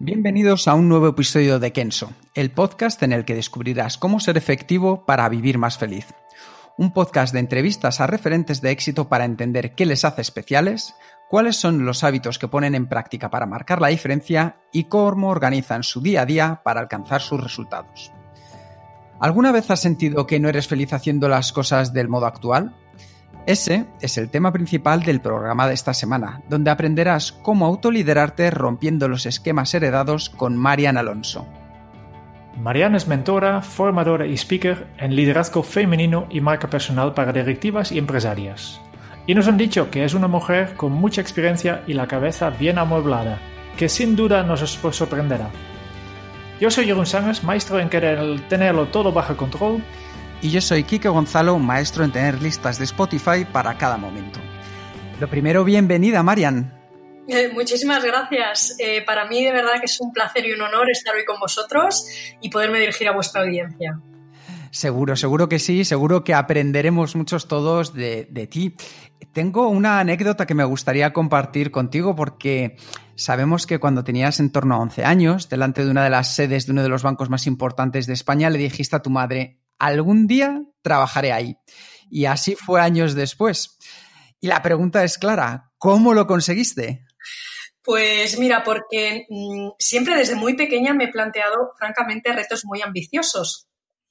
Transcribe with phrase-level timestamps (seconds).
[0.00, 4.36] Bienvenidos a un nuevo episodio de Kenso, el podcast en el que descubrirás cómo ser
[4.36, 6.06] efectivo para vivir más feliz.
[6.76, 10.94] Un podcast de entrevistas a referentes de éxito para entender qué les hace especiales,
[11.28, 15.82] cuáles son los hábitos que ponen en práctica para marcar la diferencia y cómo organizan
[15.82, 18.12] su día a día para alcanzar sus resultados.
[19.18, 22.76] ¿Alguna vez has sentido que no eres feliz haciendo las cosas del modo actual?
[23.48, 29.08] Ese es el tema principal del programa de esta semana, donde aprenderás cómo autoliderarte rompiendo
[29.08, 31.48] los esquemas heredados con Marian Alonso.
[32.60, 37.96] Marianne es mentora, formadora y speaker en liderazgo femenino y marca personal para directivas y
[37.96, 38.82] empresarias.
[39.26, 42.76] Y nos han dicho que es una mujer con mucha experiencia y la cabeza bien
[42.76, 43.38] amueblada,
[43.78, 45.48] que sin duda nos sorprenderá.
[46.60, 49.82] Yo soy Jeroen Sangers, maestro en querer tenerlo todo bajo control
[50.40, 54.38] y yo soy Kike Gonzalo, maestro en tener listas de Spotify para cada momento.
[55.20, 56.74] Lo primero, bienvenida, Marian.
[57.26, 58.76] Eh, muchísimas gracias.
[58.78, 61.38] Eh, para mí, de verdad, que es un placer y un honor estar hoy con
[61.40, 62.06] vosotros
[62.40, 64.00] y poderme dirigir a vuestra audiencia.
[64.70, 68.76] Seguro, seguro que sí, seguro que aprenderemos muchos todos de, de, ti.
[69.32, 72.76] Tengo una anécdota que me gustaría compartir contigo porque
[73.14, 76.66] sabemos que cuando tenías en torno a 11 años, delante de una de las sedes
[76.66, 80.26] de uno de los bancos más importantes de España, le dijiste a tu madre, algún
[80.26, 81.56] día trabajaré ahí.
[82.10, 83.78] Y así fue años después.
[84.40, 87.04] Y la pregunta es clara, ¿cómo lo conseguiste?
[87.82, 93.66] Pues mira, porque mmm, siempre desde muy pequeña me he planteado, francamente, retos muy ambiciosos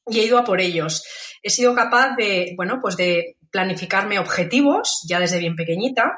[0.09, 1.03] y he ido a por ellos.
[1.43, 6.17] He sido capaz de, bueno, pues de planificarme objetivos ya desde bien pequeñita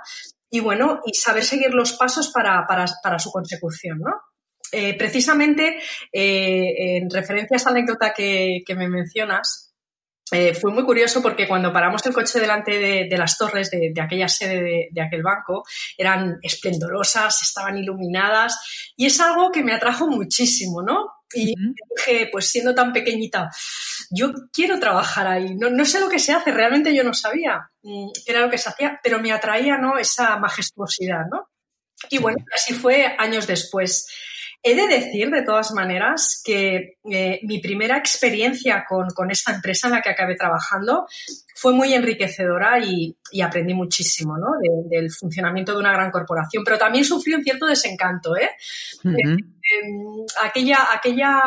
[0.49, 4.11] y bueno, y saber seguir los pasos para, para, para su consecución, ¿no?
[4.71, 5.79] Eh, precisamente
[6.11, 9.69] eh, en referencia a esta anécdota que, que me mencionas,
[10.31, 13.91] eh, fue muy curioso porque cuando paramos el coche delante de, de las torres de,
[13.93, 15.63] de aquella sede de, de, aquel banco,
[15.97, 21.13] eran esplendorosas, estaban iluminadas y es algo que me atrajo muchísimo, ¿no?
[21.33, 21.73] Y uh -huh.
[21.95, 23.49] dije, pues siendo tan pequeñita,
[24.11, 25.55] yo quiero trabajar ahí.
[25.55, 28.57] No, no, sé lo que se hace, realmente yo no sabía qué era lo que
[28.57, 29.97] se hacía, pero me atraía, ¿no?
[29.97, 31.49] Esa majestuosidad, ¿no?
[32.09, 34.07] Y bueno, así fue años después.
[34.61, 39.87] He de decir, de todas maneras, que eh, mi primera experiencia con, con, esta empresa
[39.87, 41.07] en la que acabé trabajando
[41.55, 44.47] fue muy enriquecedora y, y aprendí muchísimo ¿no?
[44.61, 48.35] de, del funcionamiento de una gran corporación, pero también sufrí un cierto desencanto.
[48.35, 48.49] ¿eh?
[49.05, 49.39] Uh -huh.
[49.39, 51.41] eh, aquella, aquella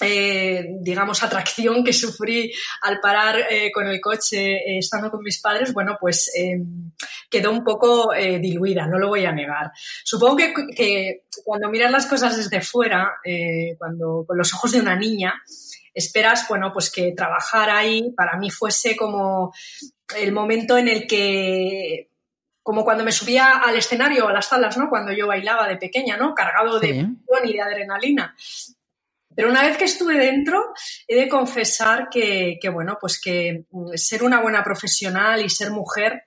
[0.00, 5.40] eh, digamos, atracción que sufrí al parar eh, con el coche eh, estando con mis
[5.40, 6.92] padres, bueno, pues em,
[7.28, 9.70] quedó un poco eh, diluida, no lo voy a negar.
[10.04, 13.12] Supongo que, que cuando miras las cosas desde fuera,
[13.78, 15.34] cuando con los ojos de una niña,
[15.94, 19.52] esperas, bueno, pues que trabajar ahí para mí fuese como
[20.16, 22.08] el momento en el que
[22.62, 24.88] como cuando me subía al escenario, a las salas, ¿no?
[24.88, 26.32] Cuando yo bailaba de pequeña, ¿no?
[26.32, 27.06] Cargado de sí.
[27.44, 28.36] y de adrenalina.
[29.34, 30.72] Pero una vez que estuve dentro,
[31.06, 36.24] he de confesar que, bueno, pues que ser una buena profesional y ser mujer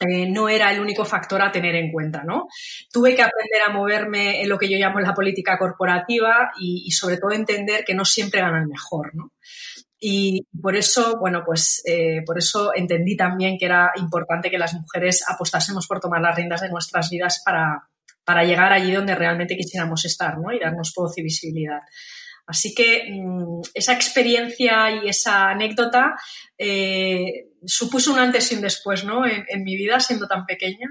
[0.00, 2.48] eh, no era el único factor a tener en cuenta, ¿no?
[2.92, 6.90] Tuve que aprender a moverme en lo que yo llamo la política corporativa y, y
[6.90, 9.32] sobre todo entender que no siempre gana el mejor, ¿no?
[9.98, 14.74] Y por eso, bueno, pues eh, por eso entendí también que era importante que las
[14.74, 17.88] mujeres apostásemos por tomar las riendas de nuestras vidas para,
[18.24, 20.52] para llegar allí donde realmente quisiéramos estar, ¿no?
[20.52, 21.80] Y darnos voz y visibilidad.
[22.46, 26.14] Así que mmm, esa experiencia y esa anécdota
[26.56, 29.26] eh, supuso un antes y un después ¿no?
[29.26, 30.88] en, en mi vida siendo tan pequeña.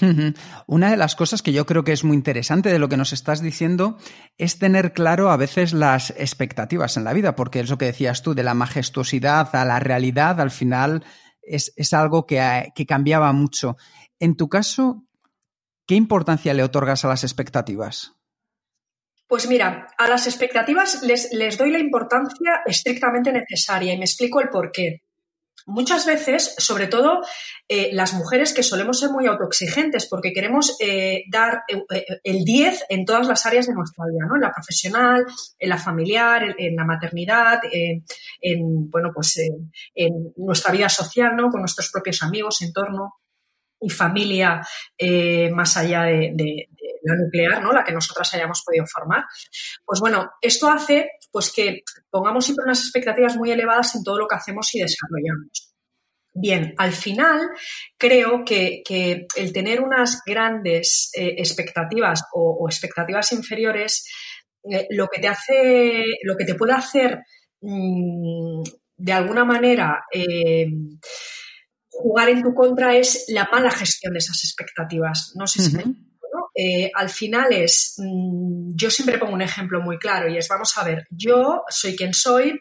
[0.66, 3.12] Una de las cosas que yo creo que es muy interesante de lo que nos
[3.12, 3.98] estás diciendo
[4.38, 8.22] es tener claro a veces las expectativas en la vida, porque es lo que decías
[8.22, 11.04] tú, de la majestuosidad a la realidad, al final
[11.42, 13.76] es, es algo que, que cambiaba mucho.
[14.18, 15.04] En tu caso,
[15.86, 18.14] ¿qué importancia le otorgas a las expectativas?
[19.28, 24.40] Pues mira, a las expectativas les, les, doy la importancia estrictamente necesaria y me explico
[24.40, 25.02] el por qué.
[25.68, 27.22] Muchas veces, sobre todo
[27.68, 32.84] eh, las mujeres que solemos ser muy autoexigentes porque queremos eh, dar eh, el 10
[32.88, 34.36] en todas las áreas de nuestra vida, ¿no?
[34.36, 35.26] En la profesional,
[35.58, 38.04] en la familiar, en, la maternidad, en,
[38.88, 39.40] bueno, pues
[39.92, 41.50] en nuestra vida social, ¿no?
[41.50, 43.14] Con nuestros propios amigos, entorno.
[43.80, 44.62] y familia
[45.52, 46.68] más allá de, de,
[47.14, 47.72] nuclear, ¿no?
[47.72, 49.24] La que nosotras hayamos podido formar.
[49.84, 54.26] Pues bueno, esto hace pues que pongamos siempre unas expectativas muy elevadas en todo lo
[54.26, 55.74] que hacemos y desarrollamos.
[56.38, 57.48] Bien, al final
[57.96, 58.82] creo que,
[59.36, 64.06] el tener unas grandes eh, expectativas o, expectativas inferiores,
[64.70, 67.22] eh, lo que te hace, lo que te puede hacer
[67.62, 68.62] mm,
[68.98, 70.66] de alguna manera eh,
[71.88, 75.32] jugar en tu contra es la mala gestión de esas expectativas.
[75.36, 75.76] No sé si
[76.94, 80.84] al final es, mm, yo siempre pongo un ejemplo muy claro y es, vamos a
[80.84, 82.58] ver, yo soy quien soy,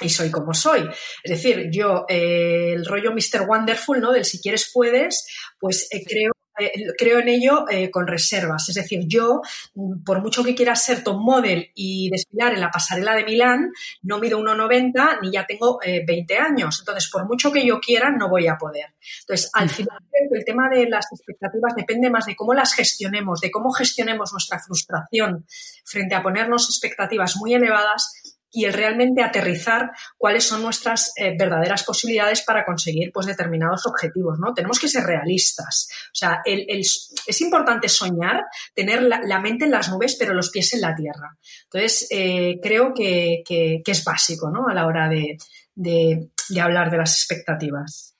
[0.00, 0.88] y soy como soy.
[1.22, 3.46] Es decir, yo, eh, el rollo Mr.
[3.46, 4.12] Wonderful, ¿no?
[4.12, 5.26] Del si quieres puedes,
[5.58, 8.68] pues eh, creo eh, creo en ello con reservas.
[8.68, 9.40] Es decir, yo,
[9.74, 13.72] mm, por mucho que quiera ser top model y desfilar en la pasarela de Milán,
[14.02, 16.78] no mido 1,90 ni ya tengo 20 años.
[16.80, 18.94] Entonces, por mucho que yo quiera, no voy a poder.
[19.20, 19.98] Entonces, al final,
[20.34, 24.58] el tema de las expectativas depende más de cómo las gestionemos, de cómo gestionemos nuestra
[24.58, 25.46] frustración
[25.84, 28.23] frente a ponernos expectativas muy elevadas
[28.54, 34.38] y el realmente aterrizar cuáles son nuestras eh, verdaderas posibilidades para conseguir pues, determinados objetivos.
[34.38, 34.54] ¿no?
[34.54, 35.88] Tenemos que ser realistas.
[36.06, 40.80] O sea, es importante soñar, tener la, mente en las nubes, pero los pies en
[40.82, 41.36] la tierra.
[41.64, 43.42] Entonces, eh, creo que,
[43.84, 44.68] es básico ¿no?
[44.68, 46.30] a la hora de,
[46.60, 48.14] hablar de las expectativas.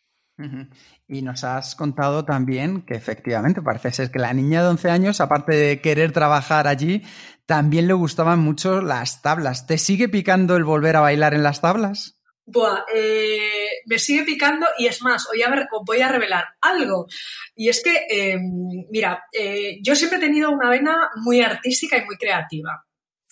[1.06, 5.20] Y nos has contado también que efectivamente parece ser que la niña de 11 años,
[5.20, 7.02] aparte de querer trabajar allí,
[7.44, 9.66] también le gustaban mucho las tablas.
[9.66, 12.18] ¿Te sigue picando el volver a bailar en las tablas?
[12.46, 15.42] Buah, eh, me sigue picando y es más, hoy
[15.84, 17.06] voy a revelar algo.
[17.54, 22.04] Y es que, em, mira, eh, yo siempre he tenido una vena muy artística y
[22.04, 22.84] muy creativa.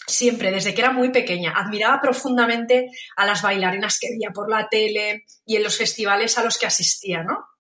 [0.07, 4.69] Siempre, desde que era muy pequeña, admiraba profundamente a las bailarinas que veía por la
[4.69, 7.52] tele y en los festivales a los que asistía, ¿no?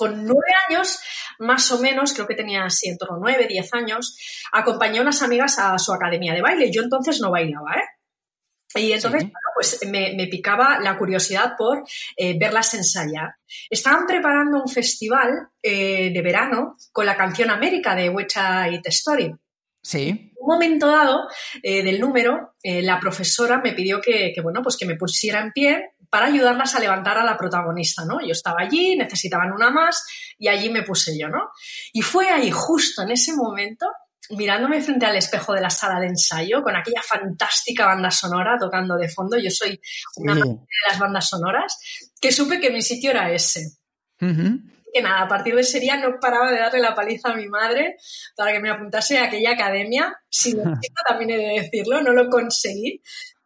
[0.00, 0.98] Con nueve años,
[1.40, 4.16] más o menos, creo que tenía así en torno a nueve, diez años,
[4.50, 6.72] acompañé a unas amigas a su academia de baile.
[6.72, 8.80] Yo entonces no bailaba, ¿eh?
[8.80, 11.84] Y entonces, pues me, picaba la curiosidad por
[12.16, 13.34] eh, verlas ensayar.
[13.68, 19.34] Estaban preparando un festival eh, de verano con la canción América de Website Story.
[19.82, 20.32] Sí.
[20.38, 21.28] Un momento dado
[21.62, 25.52] eh, del número, la profesora me pidió que, que, bueno, pues que me pusiera en
[25.52, 28.20] pie para ayudarlas a levantar a la protagonista, ¿no?
[28.20, 30.04] Yo estaba allí, necesitaban una más
[30.38, 31.50] y allí me puse yo, ¿no?
[31.92, 33.86] Y fue ahí, justo en ese momento,
[34.30, 38.96] mirándome frente al espejo de la sala de ensayo, con aquella fantástica banda sonora tocando
[38.96, 39.80] de fondo, yo soy
[40.16, 40.58] una de
[40.88, 41.78] las bandas sonoras,
[42.20, 43.76] que supe que mi sitio era ese.
[44.18, 47.46] Que nada, a partir de ese día no paraba de darle la paliza a mi
[47.46, 47.96] madre
[48.36, 50.18] para que me apuntase a aquella academia.
[50.28, 53.00] Sin éxito, también he de decirlo, no lo conseguí.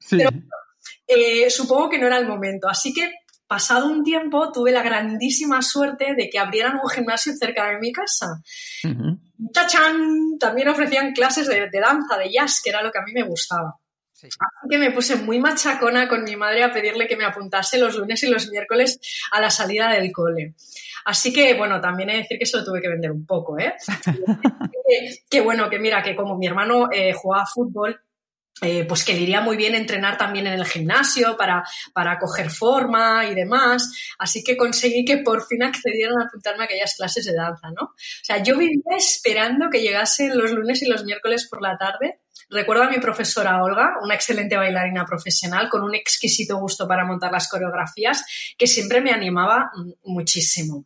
[0.08, 0.31] Pero
[1.06, 2.68] eh, supongo que no era el momento.
[2.68, 3.10] Así que,
[3.46, 7.92] pasado un tiempo, tuve la grandísima suerte de que abrieran un gimnasio cerca de mi
[7.92, 8.40] casa.
[9.52, 10.38] ¡Chachán!
[10.38, 13.78] También ofrecían clases de, danza, de jazz, que era lo que a mí me gustaba.
[14.14, 14.28] Así
[14.70, 18.22] que me puse muy machacona con mi madre a pedirle que me apuntase los lunes
[18.22, 18.98] y los miércoles
[19.30, 20.54] a la salida del cole.
[21.04, 23.58] Así que, bueno, también he de decir que eso lo tuve que vender un poco,
[23.58, 23.74] ¿eh?
[25.30, 28.00] que, bueno, que mira, que como mi hermano eh, jugaba fútbol,
[28.62, 32.50] eh, pues que le iría muy bien entrenar también en el gimnasio para, para coger
[32.50, 33.90] forma y demás.
[34.18, 37.86] Así que conseguí que por fin accedieran a apuntarme a aquellas clases de danza, ¿no?
[37.86, 42.20] O sea, yo vivía esperando que llegasen los lunes y los miércoles por la tarde.
[42.50, 47.32] Recuerdo a mi profesora Olga, una excelente bailarina profesional con un exquisito gusto para montar
[47.32, 48.24] las coreografías,
[48.56, 49.70] que siempre me animaba
[50.05, 50.84] muchísimo.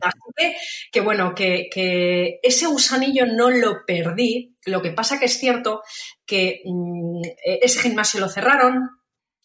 [0.00, 0.56] Así
[0.90, 4.51] que, bueno, que, ese gusanillo no lo perdí.
[4.66, 5.82] Lo que pasa que es cierto
[6.26, 8.90] que mm, ese gimnasio lo cerraron,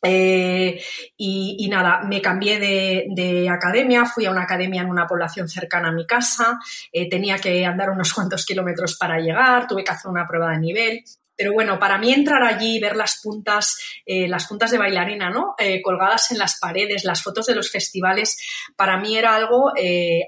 [0.04, 0.82] eh,
[1.18, 5.92] y, nada, me cambié de, academia, fui a una academia en una población cercana a
[5.92, 6.60] mi casa,
[6.92, 10.60] eh, tenía que andar unos cuantos kilómetros para llegar, tuve que hacer una prueba de
[10.60, 11.04] nivel
[11.40, 15.54] pero bueno, para mí entrar allí, ver las puntas, eh, las puntas de bailarina, ¿no?
[15.84, 18.36] Colgadas en las paredes, las fotos de los festivales,
[18.76, 19.72] para mí era algo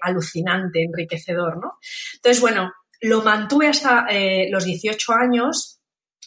[0.01, 1.79] alucinante, enriquecedor, ¿no?
[2.13, 4.07] Entonces, bueno, lo mantuve hasta
[4.49, 5.79] los 18 años,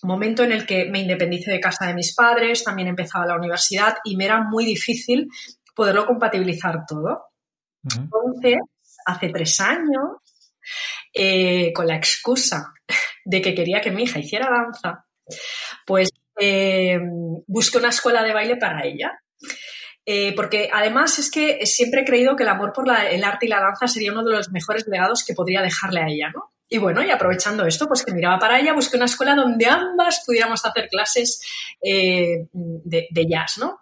[0.02, 3.96] momento en el que me independicé de casa de mis padres, también empezaba la universidad
[4.04, 5.28] y me era muy difícil
[5.74, 7.26] poderlo compatibilizar todo.
[7.84, 8.58] Entonces,
[9.04, 10.16] hace tres años,
[11.74, 12.72] con la excusa
[13.24, 15.06] de que quería que mi hija hiciera danza,
[15.86, 16.98] pues eh,
[17.46, 19.18] busqué una escuela de baile para ella.
[20.04, 23.48] Eh, porque además es que siempre he creído que el amor por el arte y
[23.48, 26.52] la danza sería uno de los mejores legados que podría dejarle a ella, ¿no?
[26.72, 30.22] Y bueno, y aprovechando esto, pues que miraba para ella, busqué una escuela donde ambas
[30.24, 31.42] pudiéramos hacer clases
[31.82, 33.78] eh, de, jazz, ¿no?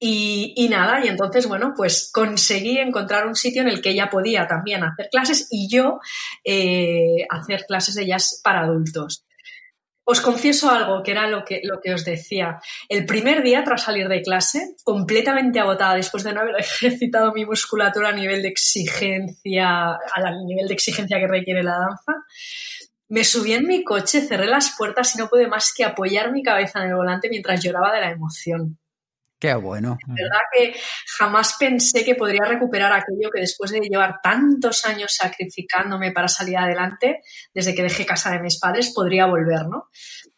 [0.00, 4.48] Y, nada, y entonces, bueno, pues conseguí encontrar un sitio en el que ella podía
[4.48, 6.00] también hacer clases y yo
[6.42, 9.24] eh, hacer clases de jazz para adultos.
[10.04, 12.58] Os confieso algo, que era lo que, lo que os decía.
[12.88, 17.44] El primer día tras salir de clase, completamente agotada después de no haber ejercitado mi
[17.44, 22.24] musculatura a nivel de exigencia, al nivel de exigencia que requiere la danza,
[23.08, 26.42] me subí en mi coche, cerré las puertas y no pude más que apoyar mi
[26.42, 28.78] cabeza en el volante mientras lloraba de la emoción.
[29.42, 29.98] Qué bueno.
[30.06, 30.80] La verdad que
[31.18, 36.56] jamás pensé que podría recuperar aquello que después de llevar tantos años sacrificándome para salir
[36.58, 37.22] adelante,
[37.52, 39.88] desde que dejé casa de mis padres, podría volver, ¿no?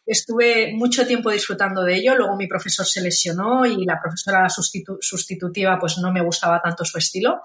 [0.07, 5.79] Estuve mucho tiempo disfrutando de ello, luego mi profesor se lesionó y la profesora sustitutiva
[5.79, 7.43] pues no me gustaba tanto su estilo,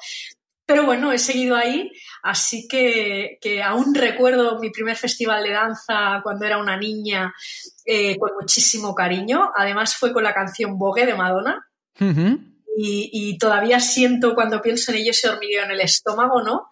[0.69, 6.45] pero bueno, he seguido ahí, así que, aún recuerdo mi primer festival de danza cuando
[6.45, 7.33] era una niña
[7.85, 9.49] eh, con muchísimo cariño.
[9.57, 11.65] Además fue con la canción Vogue de Madonna.
[12.77, 16.67] y, todavía siento cuando pienso en ello ese hormigueo en el estómago, ¿no?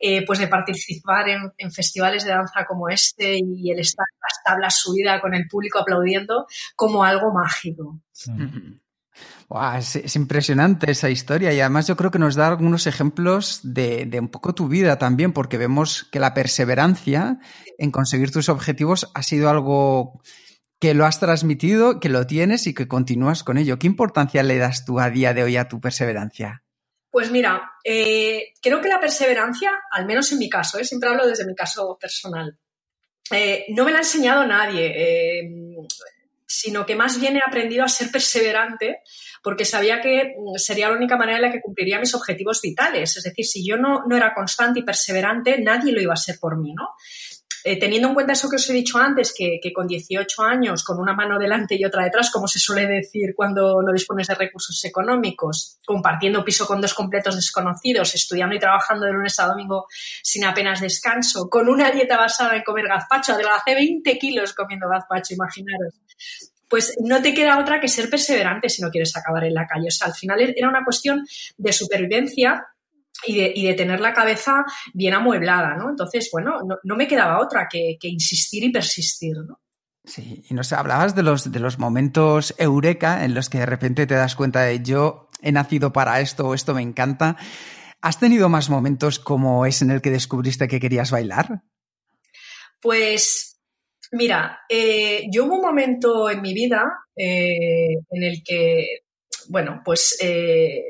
[0.00, 4.42] Eh, pues de participar en, festivales de danza como este y el estar en las
[4.42, 8.00] tablas subida con el público aplaudiendo como algo mágico
[9.78, 14.28] es, impresionante esa historia y además yo creo que nos da algunos ejemplos de, un
[14.28, 17.38] poco tu vida también, porque vemos que la perseverancia
[17.78, 20.20] en conseguir tus objetivos ha sido algo
[20.78, 23.78] que lo has transmitido, que lo tienes y que continúas con ello.
[23.78, 26.64] ¿Qué importancia le das tú a día de hoy a tu perseverancia?
[27.10, 31.26] Pues mira, eh, creo que la perseverancia, al menos en mi caso, eh, siempre hablo
[31.26, 32.58] desde mi caso personal,
[33.30, 35.46] eh, no me la ha enseñado nadie
[36.52, 39.00] sino que más bien he aprendido a ser perseverante
[39.42, 43.16] porque sabía que mm, sería la única manera en la que cumpliría mis objetivos vitales.
[43.16, 46.38] Es decir, si yo no, no era constante y perseverante, nadie lo iba a ser
[46.38, 46.90] por mí, ¿no?
[47.64, 50.98] Eh, teniendo en cuenta eso que os he dicho antes, que, con 18 años, con
[50.98, 54.84] una mano delante y otra detrás, como se suele decir cuando no dispones de recursos
[54.84, 59.86] económicos, compartiendo piso con dos completos desconocidos, estudiando y trabajando de lunes a domingo
[60.22, 65.34] sin apenas descanso, con una dieta basada en comer gazpacho, adelgacé 20 kilos comiendo gazpacho,
[65.34, 65.94] imaginaros
[66.72, 69.88] pues no te queda otra que ser perseverante si no quieres acabar en la calle.
[69.88, 71.22] O sea, al final era una cuestión
[71.58, 72.66] de supervivencia
[73.26, 75.90] y de, tener la cabeza bien amueblada, ¿no?
[75.90, 79.60] Entonces, bueno, no, me quedaba otra que, insistir y persistir, ¿no?
[80.04, 84.06] Sí, y nos hablabas de los, de los momentos eureka en los que de repente
[84.06, 87.36] te das cuenta de yo he nacido para esto o esto me encanta.
[88.00, 91.62] ¿Has tenido más momentos como es en el que descubriste que querías bailar?
[92.80, 93.60] Pues
[94.10, 96.84] mira, eh, yo hubo un momento en mi vida
[97.16, 99.04] eh, en el que,
[99.48, 100.82] bueno, pues eh,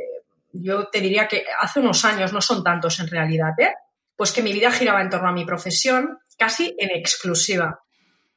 [0.53, 3.73] yo te diría que hace unos años, no son tantos en realidad, ¿eh?
[4.17, 7.81] pues que mi vida giraba en torno a mi profesión casi en exclusiva.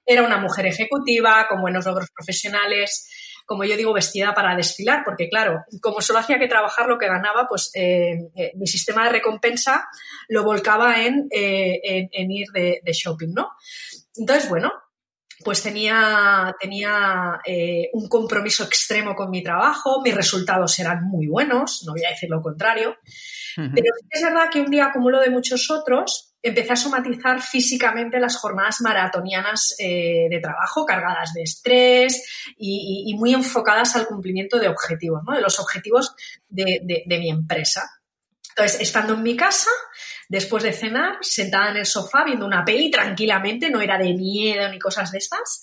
[0.05, 3.09] Era una mujer ejecutiva, con buenos logros profesionales,
[3.45, 7.07] como yo digo, vestida para desfilar, porque claro, como solo hacía que trabajar lo que
[7.07, 9.87] ganaba, pues eh, eh, mi sistema de recompensa
[10.29, 13.51] lo volcaba en, ir de, de, shopping, ¿no?
[14.15, 14.71] Entonces, bueno,
[15.45, 21.83] pues tenía, tenía eh, un compromiso extremo con mi trabajo, mis resultados eran muy buenos,
[21.85, 22.97] no voy a decir lo contrario,
[23.55, 28.19] pero es verdad que un día, como lo de muchos otros, empecé a somatizar físicamente
[28.19, 34.67] las jornadas maratonianas eh, de trabajo, cargadas de estrés y, muy enfocadas al cumplimiento de
[34.67, 35.35] objetivos, ¿no?
[35.35, 36.15] de los objetivos
[36.49, 37.87] de, de mi empresa.
[38.49, 39.69] Entonces, estando en mi casa,
[40.29, 44.69] después de cenar, sentada en el sofá viendo una peli tranquilamente, no era de miedo
[44.69, 45.61] ni cosas de estas.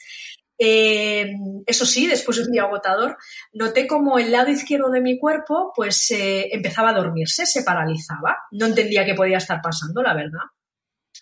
[0.58, 1.32] Eh,
[1.66, 3.16] eso sí, después de un día agotador,
[3.52, 8.38] noté como el lado izquierdo de mi cuerpo pues eh, empezaba a dormirse, se paralizaba.
[8.52, 10.44] No entendía qué podía estar pasando, la verdad.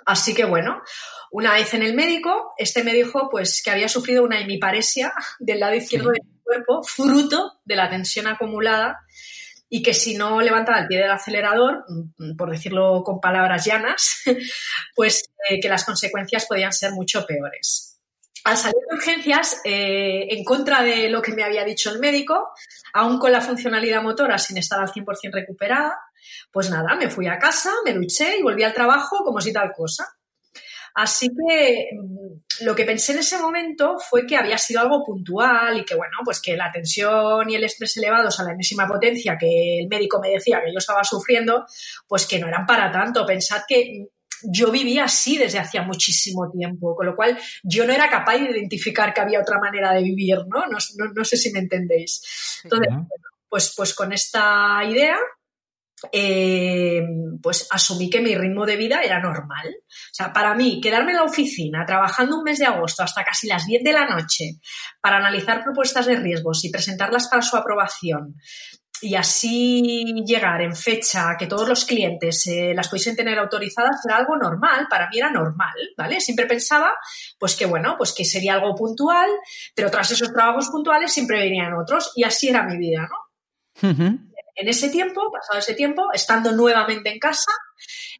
[0.06, 0.82] Así que bueno,
[1.30, 5.61] una vez en el médico, este me dijo pues que había sufrido una hemiparesia del
[5.61, 8.99] lado izquierdo de mi cuerpo, fruto de la tensión acumulada
[9.73, 14.23] y que si no levantaba el pie del acelerador, mm, por decirlo con palabras llanas,
[14.97, 17.99] pues eh, que las consecuencias podían ser mucho peores.
[18.43, 22.50] Al salir de urgencias, eh, en contra de lo que me había dicho el médico,
[22.93, 25.99] aún con la funcionalidad motora sin estar al 100% recuperada,
[26.50, 29.73] pues nada, me fui a casa, me duché y volví al trabajo como si tal
[29.73, 30.07] cosa.
[30.94, 35.78] Así que mm, lo que pensé en ese momento fue que había sido algo puntual
[35.78, 39.37] y que, bueno, pues que la tensión y el estrés elevados a la enésima potencia
[39.38, 41.64] que el médico me decía que yo estaba sufriendo,
[42.06, 43.26] pues que no eran para tanto.
[43.26, 44.09] Pensad que
[44.42, 48.50] yo vivía así desde hacía muchísimo tiempo, con lo cual yo no era capaz de
[48.50, 50.64] identificar que había otra manera de vivir, ¿no?
[50.66, 52.61] No, sé si me entendéis.
[52.64, 52.88] Entonces,
[53.49, 55.16] pues, pues con esta idea
[56.12, 57.02] eh,
[57.42, 59.69] pues asumí que mi ritmo de vida era normal.
[59.69, 63.47] O sea, para mí, quedarme en la oficina trabajando un mes de agosto hasta casi
[63.47, 64.59] las 10 de la noche
[65.00, 68.37] para analizar propuestas de riesgos y presentarlas para su aprobación
[69.02, 74.16] y así llegar en fecha que todos los clientes eh, las pudiesen tener autorizadas era
[74.16, 76.21] algo normal, para mí era normal, ¿vale?
[76.21, 76.92] Siempre pensaba,
[77.38, 79.30] pues que bueno, pues que sería algo puntual,
[79.75, 83.16] pero tras esos trabajos puntuales siempre venían otros y así era mi vida, ¿no?
[84.61, 87.50] En ese tiempo, pasado ese tiempo, estando nuevamente en casa,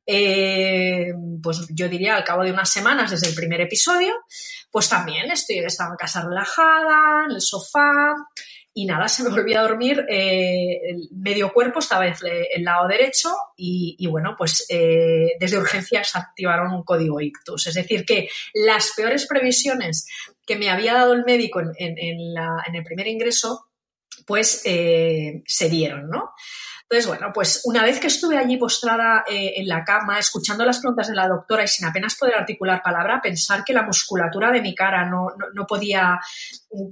[0.07, 4.15] eh, pues yo diría al cabo de unas semanas desde el primer episodio,
[4.71, 8.15] pues también estoy, estaba en casa relajada, en el sofá,
[8.73, 12.89] y nada, se me volvió a dormir eh, el medio cuerpo, esta vez el lado
[12.89, 17.67] derecho, y, bueno, pues eh, desde urgencias activaron un código ictus.
[17.67, 20.07] Es decir, que las peores previsiones
[20.47, 23.70] que me había dado el médico en, en el primer ingreso,
[24.31, 26.35] pues eh, se dieron, ¿no?
[26.85, 30.79] Entonces, bueno, pues una vez que estuve allí postrada eh, en la cama, escuchando las
[30.79, 34.63] preguntas de la doctora y sin apenas poder articular palabra, pensar que la musculatura de
[34.63, 36.21] mi cara no, podía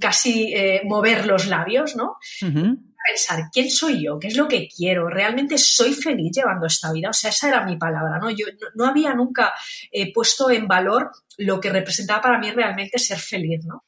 [0.01, 2.17] casi eh, mover los labios, ¿no?
[2.41, 4.19] Pensar, ¿quién soy yo?
[4.19, 5.07] ¿Qué es lo que quiero?
[5.07, 7.11] ¿Realmente soy feliz llevando esta vida?
[7.11, 8.29] O sea, esa era mi palabra, ¿no?
[8.31, 9.53] Yo no, había nunca
[9.93, 13.85] eh, puesto en valor lo que representaba para mí realmente ser feliz, ¿no?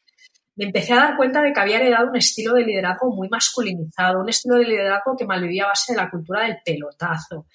[0.56, 4.20] Me empecé a dar cuenta de que había heredado un estilo de liderazgo muy masculinizado,
[4.20, 7.48] un estilo de liderazgo que malvivía a base de la cultura del pelotazo,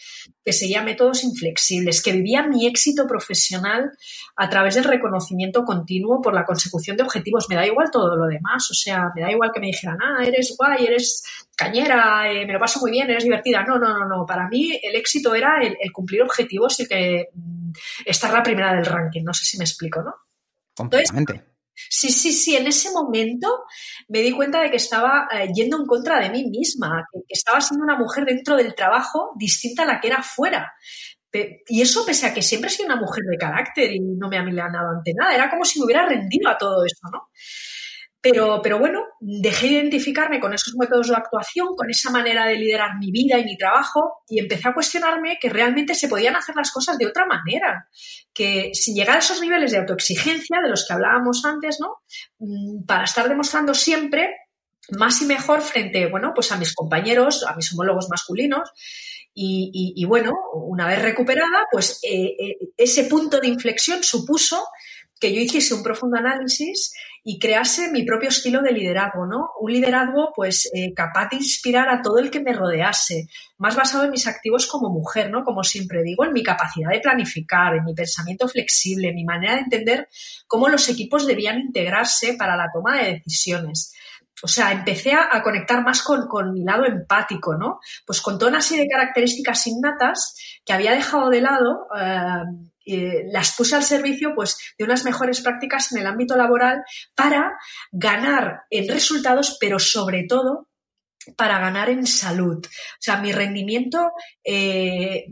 [0.42, 3.90] que seguía métodos inflexibles, que vivía mi éxito profesional
[4.36, 7.46] a través del reconocimiento continuo por la consecución de objetivos.
[7.50, 10.24] Me da igual todo lo demás, o sea, me da igual que me dijeran, ah,
[10.24, 11.22] eres guay, eres
[11.54, 13.62] cañera, eh, me lo paso muy bien, eres divertida.
[13.62, 14.24] No, no, no, no.
[14.24, 17.72] Para mí el éxito era el, cumplir objetivos y que mm,
[18.06, 19.22] estar la primera del ranking.
[19.22, 20.14] No sé si me explico, ¿no?
[20.74, 21.55] Completamente.
[21.88, 23.64] Sí, sí, sí, en ese momento
[24.08, 27.60] me di cuenta de que estaba eh, yendo en contra de mí misma, que, estaba
[27.60, 30.72] siendo una mujer dentro del trabajo distinta a la que era fuera.
[31.68, 34.38] y eso pese a que siempre he sido una mujer de carácter y no me
[34.38, 37.28] ha milanado ante nada, era como si me hubiera rendido a todo eso, ¿no?
[38.28, 42.56] Pero, pero bueno, dejé de identificarme con esos métodos de actuación, con esa manera de
[42.56, 46.56] liderar mi vida y mi trabajo y empecé a cuestionarme que realmente se podían hacer
[46.56, 47.88] las cosas de otra manera,
[48.34, 51.98] que sin llegar a esos niveles de autoexigencia de los que hablábamos antes, ¿no?
[52.40, 54.34] Mm, para estar demostrando siempre
[54.90, 58.72] más y mejor frente, bueno, pues a mis compañeros, a mis homólogos masculinos,
[59.38, 64.66] y, bueno, una vez recuperada, pues eh, eh, ese punto de inflexión supuso
[65.18, 66.92] que yo hiciese un profundo análisis
[67.24, 69.50] y crease mi propio estilo de liderazgo, ¿no?
[69.60, 73.26] Un liderazgo, pues, eh, capaz de inspirar a todo el que me rodease,
[73.58, 75.42] más basado en mis activos como mujer, ¿no?
[75.42, 79.54] Como siempre digo, en mi capacidad de planificar, en mi pensamiento flexible, en mi manera
[79.54, 80.08] de entender
[80.46, 83.92] cómo los equipos debían integrarse para la toma de decisiones.
[84.42, 87.80] O sea, empecé a, conectar más con, mi lado empático, ¿no?
[88.06, 92.42] Pues con toda una serie de características innatas que había dejado de lado eh,
[92.86, 97.58] eh, las puse al servicio pues, de unas mejores prácticas en el ámbito laboral para
[97.90, 100.68] ganar en resultados, pero sobre todo
[101.36, 102.64] para ganar en salud.
[102.64, 104.12] O sea, mi rendimiento
[104.44, 105.26] eh,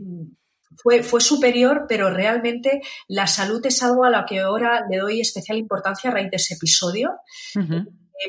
[0.77, 5.21] fue, fue, superior, pero realmente la salud es algo a lo que ahora le doy
[5.21, 7.11] especial importancia a raíz de ese episodio.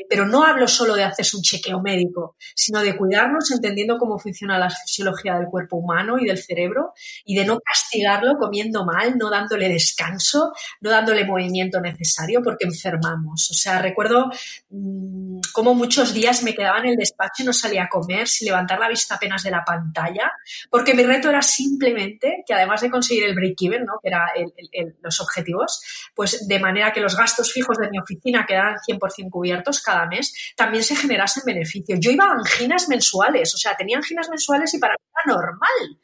[0.09, 4.57] Pero no hablo solo de hacerse un chequeo médico, sino de cuidarnos entendiendo cómo funciona
[4.57, 6.93] la fisiología del cuerpo humano y del cerebro
[7.25, 13.49] y de no castigarlo comiendo mal, no dándole descanso, no dándole movimiento necesario porque enfermamos.
[13.51, 14.29] O sea, recuerdo
[14.69, 18.47] mm, cómo muchos días me quedaba en el despacho y no salía a comer sin
[18.47, 20.31] levantar la vista apenas de la pantalla,
[20.69, 23.93] porque mi reto era simplemente que además de conseguir el break-even, ¿no?
[24.01, 25.81] que eran los objetivos,
[26.15, 30.33] pues de manera que los gastos fijos de mi oficina quedaran 100% cubiertos, cada mes,
[30.55, 31.99] también se generasen beneficios.
[32.01, 35.99] Yo iba a anginas mensuales, o sea, tenía anginas mensuales y para mí era normal.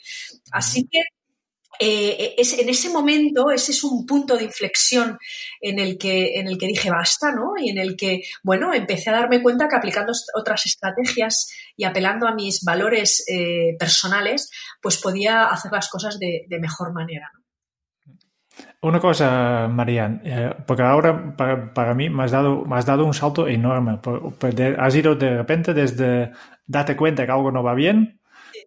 [0.52, 1.00] Así que
[1.80, 5.18] eh, es, en ese momento, ese es un punto de inflexión
[5.60, 7.54] en el, que, en el que dije basta, ¿no?
[7.58, 12.28] Y en el que, bueno, empecé a darme cuenta que aplicando otras estrategias y apelando
[12.28, 14.50] a mis valores eh, personales,
[14.82, 17.32] pues podía hacer las cosas de, de mejor manera.
[17.34, 17.42] ¿no?
[18.82, 23.47] Una cosa, Marian, eh, porque ahora para, mí me has, dado, has dado un salto
[23.47, 23.99] enorme.
[24.78, 26.32] has ido de repente desde
[26.67, 28.19] date cuenta que algo no va bien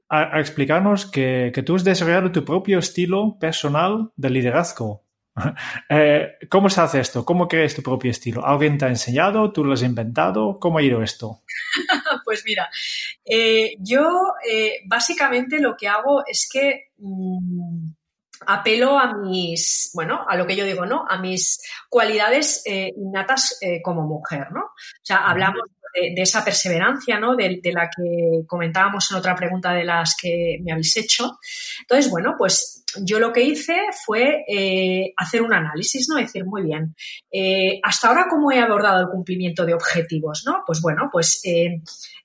[0.08, 5.04] a, explicarnos que, que, tú has desarrollado tu propio estilo personal de liderazgo.
[5.90, 7.22] Eh, ¿Cómo se hace esto?
[7.24, 8.46] ¿Cómo crees tu propio estilo?
[8.46, 9.52] ¿Alguien te ha enseñado?
[9.52, 10.58] ¿Tú lo has inventado?
[10.58, 11.42] ¿Cómo ha ido esto?
[12.24, 12.70] pues mira,
[13.22, 14.32] eh, yo
[14.86, 16.90] básicamente lo que hago es que...
[16.96, 17.90] Mm,
[18.46, 21.04] apelo a mis, bueno, a lo que yo digo, ¿no?
[21.08, 24.60] A mis cualidades eh, innatas eh, como mujer, ¿no?
[24.60, 25.62] O sea, hablamos
[25.94, 27.36] de, esa perseverancia, ¿no?
[27.36, 31.38] De, la que comentábamos en otra pregunta de las que me habéis hecho.
[31.80, 36.16] Entonces, bueno, pues yo lo que hice fue eh, hacer un análisis, ¿no?
[36.16, 36.94] Decir, muy bien,
[37.82, 40.62] hasta ahora, ¿cómo he abordado el cumplimiento de objetivos, ¿no?
[40.66, 41.40] Pues bueno, pues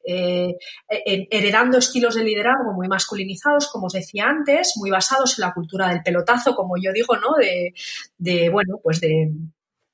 [0.05, 0.55] eh,
[0.87, 5.89] heredando estilos de liderazgo muy masculinizados, como os decía antes, muy basados en la cultura
[5.89, 7.35] del pelotazo, como yo digo, ¿no?
[7.37, 9.31] De, bueno, pues de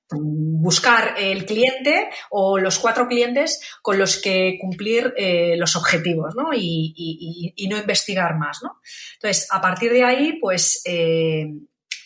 [0.10, 6.52] buscar el cliente o los cuatro clientes con los que cumplir eh, los objetivos ¿no?
[6.54, 8.60] Y, no investigar más.
[8.64, 8.80] ¿no?
[9.16, 11.48] Entonces, a partir de ahí, pues, eh,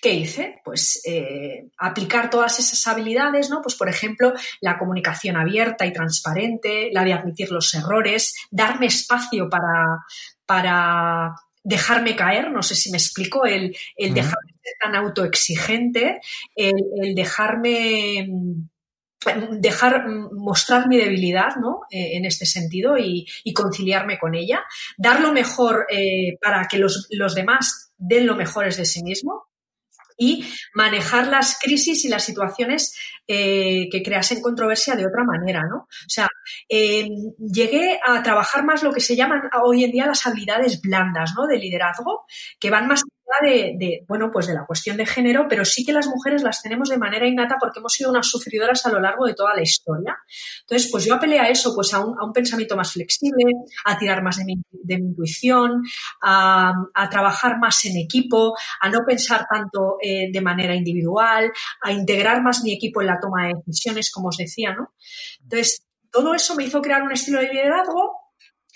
[0.02, 0.60] ¿qué hice?
[0.66, 3.62] Pues eh, aplicar todas esas habilidades, ¿no?
[3.62, 9.48] Pues, por ejemplo, la comunicación abierta y transparente, la de admitir los errores, darme espacio
[9.48, 10.00] para,
[10.46, 16.20] para dejarme caer, no sé si me explico, el, el dejarme ser tan autoexigente,
[16.56, 18.28] el, dejarme
[19.52, 21.82] dejar mostrar mi debilidad ¿no?
[21.92, 24.64] Eh, en este sentido y, conciliarme con ella,
[24.98, 29.51] dar lo mejor eh, para que los, los, demás den lo mejor de sí mismo
[30.18, 32.96] y manejar las crisis y las situaciones
[33.28, 35.78] eh, que creasen controversia de otra manera, ¿no?
[35.78, 36.28] O sea,
[36.68, 41.34] eh, llegué a trabajar más lo que se llaman hoy en día las habilidades blandas,
[41.38, 41.48] ¿no?
[41.48, 42.26] De liderazgo,
[42.60, 43.04] que van más
[43.42, 46.90] de, bueno, pues de la cuestión de género, pero sí que las mujeres las tenemos
[46.90, 50.18] de manera innata porque hemos sido unas sufridoras a lo largo de toda la historia.
[50.62, 53.44] Entonces, pues yo apelé a eso, pues a un, pensamiento más flexible,
[53.86, 55.84] a tirar más de mi, intuición,
[56.22, 56.74] a,
[57.10, 62.64] trabajar más en equipo, a no pensar tanto eh, de manera individual, a integrar más
[62.64, 64.94] mi equipo en la toma de decisiones, como os decía, ¿no?
[65.44, 68.21] Entonces, todo eso me hizo crear un estilo de liderazgo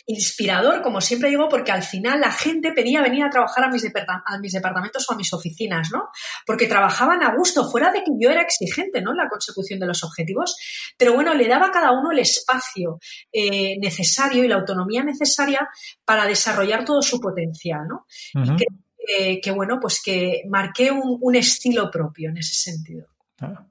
[0.08, 3.84] inspirador, como siempre digo, porque al final la gente pedía venir a trabajar a mis,
[3.86, 6.10] a mis departamentos o a mis oficinas, ¿no?
[6.46, 9.12] Porque trabajaban a gusto, fuera de que yo era exigente, ¿no?
[9.12, 10.56] En la consecución de los objetivos,
[10.98, 13.00] pero bueno, le daba a cada uno el espacio
[13.32, 15.68] eh, necesario y la autonomía necesaria
[16.04, 18.06] para desarrollar todo su potencial, ¿no?
[18.34, 23.08] Y creo que, bueno, pues que marqué un, estilo propio en ese sentido.
[23.40, 23.66] Ah.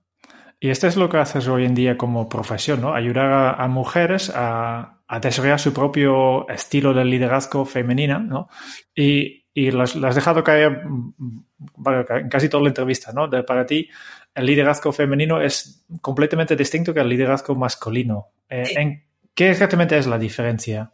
[0.60, 2.94] Y esto es lo que haces hoy en día como profesión, ¿no?
[2.94, 8.48] Ayudar a mujeres a, a desarrollar su propio estilo de liderazgo femenina, ¿no?
[8.94, 13.28] Y, y las, has dejado caer en casi toda la entrevista, ¿no?
[13.28, 13.88] De, para ti,
[14.34, 18.28] el liderazgo femenino es completamente distinto que el liderazgo masculino.
[18.48, 20.92] Eh, ¿en ¿Qué exactamente es la diferencia?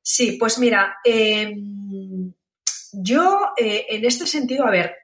[0.00, 2.32] Sí, pues mira, em,
[2.92, 4.94] yo eh, en este sentido, a ver,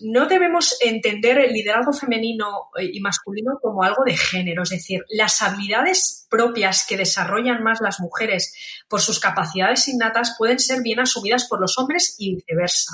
[0.00, 5.40] no debemos entender el liderazgo femenino y masculino como algo de género, es decir, las
[5.42, 8.54] habilidades propias que desarrollan más las mujeres
[8.88, 12.92] por sus capacidades innatas pueden ser bien asumidas por los hombres y viceversa.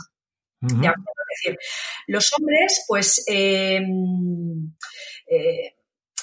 [0.62, 1.58] Es decir,
[2.06, 4.72] los hombres, pues, em,
[5.26, 5.74] eh,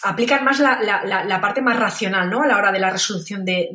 [0.03, 2.41] aplican más la, parte más racional ¿no?
[2.41, 3.69] a la hora de la resolución de,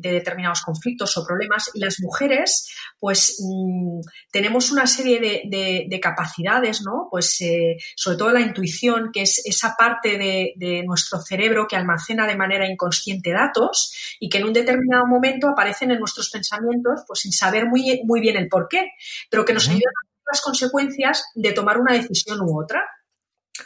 [0.00, 4.00] determinados conflictos o problemas y las mujeres pues mm,
[4.30, 7.08] tenemos una serie de, capacidades, ¿no?
[7.10, 12.26] pues eh, sobre todo la intuición que es esa parte de, nuestro cerebro que almacena
[12.26, 17.20] de manera inconsciente datos y que en un determinado momento aparecen en nuestros pensamientos pues
[17.20, 18.92] sin saber muy, muy bien el por qué,
[19.28, 22.82] pero que nos ayudan a las consecuencias de tomar una decisión u otra.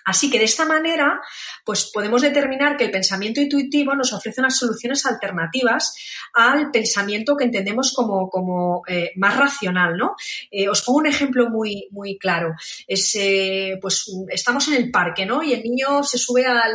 [0.05, 1.21] Así que de esta manera,
[1.65, 5.95] pues podemos determinar que el pensamiento intuitivo nos ofrece unas soluciones alternativas
[6.33, 10.15] al pensamiento que entendemos como, eh, más racional, ¿no?
[10.51, 12.55] Eh, os pongo un ejemplo muy, muy claro.
[12.87, 15.43] Es, eh, pues estamos en el parque, ¿no?
[15.43, 16.71] Y el niño se sube al,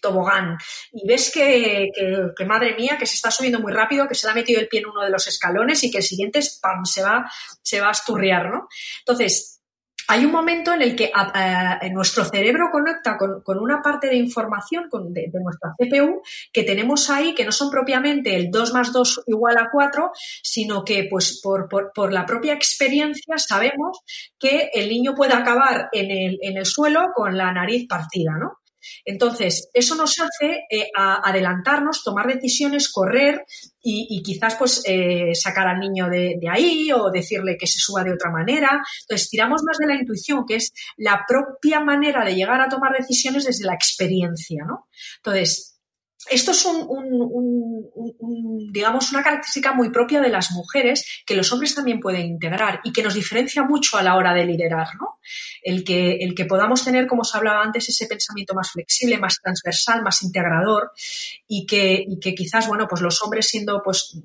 [0.00, 0.56] tobogán
[0.92, 1.88] y ves que,
[2.36, 4.68] que, madre mía, que se está subiendo muy rápido, que se le ha metido el
[4.68, 6.84] pie en uno de los escalones y que el siguiente ¡pam!
[6.84, 7.28] se va,
[7.62, 8.68] se va a esturriar, ¿no?
[9.00, 9.57] Entonces,
[10.10, 11.12] hay un momento en el que
[11.92, 17.44] nuestro cerebro conecta con, una parte de información de, nuestra CPU que tenemos ahí, que
[17.44, 20.10] no son propiamente el 2 más 2 igual a 4,
[20.42, 24.00] sino que pues por, la propia experiencia sabemos
[24.38, 28.58] que el niño puede acabar en el suelo con la nariz partida, ¿no?
[29.04, 33.44] Entonces, eso nos hace eh, adelantarnos, tomar decisiones, correr
[33.82, 38.04] y, quizás pues eh, sacar al niño de, de, ahí o decirle que se suba
[38.04, 38.82] de otra manera.
[39.02, 42.92] Entonces, tiramos más de la intuición, que es la propia manera de llegar a tomar
[42.92, 44.88] decisiones desde la experiencia, ¿no?
[45.16, 45.77] Entonces,
[46.30, 47.90] esto es un,
[48.72, 52.92] digamos, una característica muy propia de las mujeres que los hombres también pueden integrar y
[52.92, 55.18] que nos diferencia mucho a la hora de liderar, ¿no?
[55.62, 59.38] El que, el que podamos tener, como os hablaba antes, ese pensamiento más flexible, más
[59.42, 60.92] transversal, más integrador
[61.46, 64.18] y que, y que quizás, bueno, pues los hombres siendo, pues,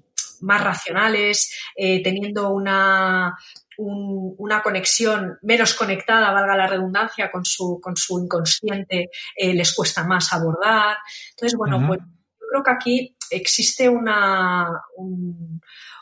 [0.44, 3.36] más racionales, eh, teniendo una,
[3.78, 10.04] una conexión menos conectada, valga la redundancia, con su, con su inconsciente, eh, les cuesta
[10.04, 10.98] más abordar.
[11.32, 14.70] Entonces, bueno, pues yo creo que aquí existe una,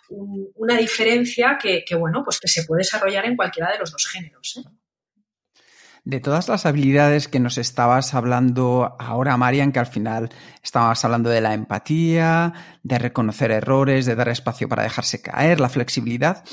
[0.09, 4.57] una diferencia que, bueno, pues que se puede desarrollar en cualquiera de los dos géneros.
[4.57, 4.69] ¿eh?
[6.03, 10.29] De todas las habilidades que nos estabas hablando ahora, Marian, que al final
[10.63, 15.69] estabas hablando de la empatía, de reconocer errores, de dar espacio para dejarse caer, la
[15.69, 16.43] flexibilidad.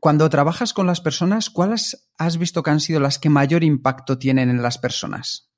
[0.00, 4.18] Cuando trabajas con las personas, ¿cuáles has visto que han sido las que mayor impacto
[4.18, 5.50] tienen en las personas?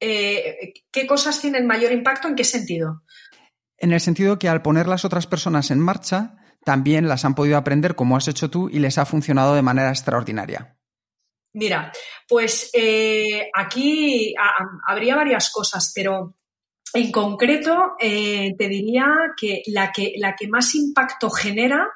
[0.00, 2.28] Eh, ¿Qué cosas tienen mayor impacto?
[2.28, 3.02] ¿En qué sentido?
[3.78, 7.56] En el sentido que al poner las otras personas en marcha, también las han podido
[7.56, 10.76] aprender como has hecho tú y les ha funcionado de manera extraordinaria.
[11.52, 11.92] Mira,
[12.28, 14.34] pues eh, aquí
[14.86, 16.34] habría varias cosas, pero
[16.96, 19.06] en concreto eh, te diría
[19.36, 21.88] que la, que la que más impacto genera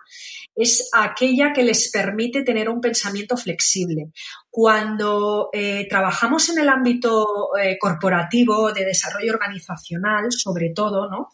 [0.55, 4.11] es aquella que les permite tener un pensamiento flexible.
[4.51, 11.29] Cuando eh, trabajamos en el ámbito corporativo, de desarrollo organizacional, sobre todo, ¿no?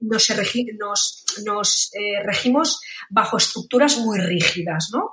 [0.00, 0.30] nos,
[0.78, 1.23] nos
[2.24, 5.12] regimos bajo estructuras muy rígidas, ¿no?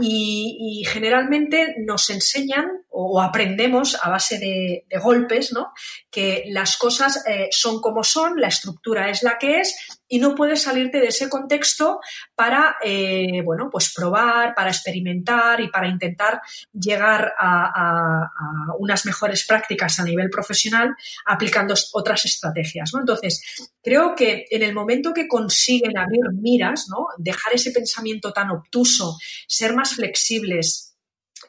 [0.00, 5.72] y, generalmente nos enseñan o, aprendemos a base de, golpes, ¿no?
[6.10, 9.76] Que las cosas eh, son como son, la estructura es la que es
[10.08, 11.98] y no puedes salirte de ese contexto
[12.34, 16.40] para, eh, bueno, pues probar, para experimentar y para intentar
[16.72, 18.30] llegar a,
[18.78, 20.94] unas mejores prácticas a nivel profesional
[21.26, 23.00] aplicando otras estrategias, ¿no?
[23.00, 27.06] Entonces, creo que en el momento que consiguen abrir miras, ¿no?
[27.18, 30.93] Dejar ese pensamiento tan obtuso, ser más flexibles,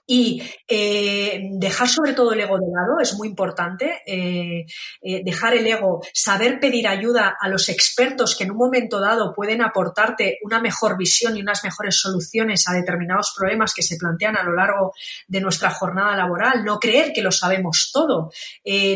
[0.07, 4.01] y eh, dejar sobre todo el ego de lado es muy importante.
[4.05, 4.65] Eh,
[5.01, 9.33] eh, dejar el ego, saber pedir ayuda a los expertos que en un momento dado
[9.33, 14.37] pueden aportarte una mejor visión y unas mejores soluciones a determinados problemas que se plantean
[14.37, 14.93] a lo largo
[15.27, 16.63] de nuestra jornada laboral.
[16.63, 18.31] No creer que lo sabemos todo.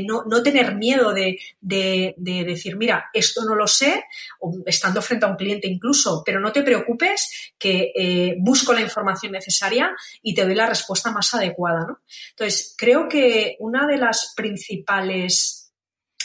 [0.05, 4.05] No, tener miedo de, de, decir, mira, esto no lo sé,
[4.65, 9.91] estando frente a un cliente incluso, pero no te preocupes que busco la información necesaria
[10.21, 11.85] y te doy la respuesta más adecuada.
[11.87, 11.99] ¿no?
[12.31, 15.59] Entonces, creo que una de las principales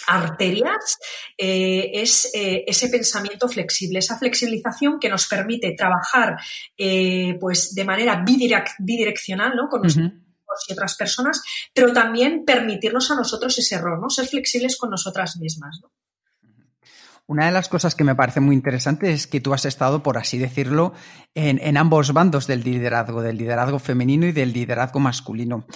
[0.07, 0.99] arterias
[1.39, 6.37] eh, es eh, ese pensamiento flexible, esa flexibilización que nos permite trabajar
[6.77, 8.23] eh, pues de manera
[8.79, 9.69] bidireccional ¿no?
[9.69, 10.21] con nosotros
[10.69, 14.09] y otras personas, pero también permitirnos a nosotros ese error, ¿no?
[14.11, 15.81] ser flexibles con nosotras mismas.
[15.83, 15.91] ¿no?
[17.27, 20.19] Una de las cosas que me parece muy interesante es que tú has estado, por
[20.19, 20.93] así decirlo,
[21.35, 25.67] en, ambos bandos del liderazgo, del liderazgo femenino y del liderazgo masculino.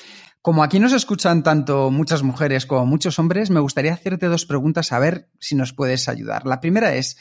[0.42, 4.92] Como aquí nos escuchan tanto muchas mujeres como muchos hombres, me gustaría hacerte dos preguntas
[4.92, 6.46] a ver si nos puedes ayudar.
[6.46, 7.16] La primera es,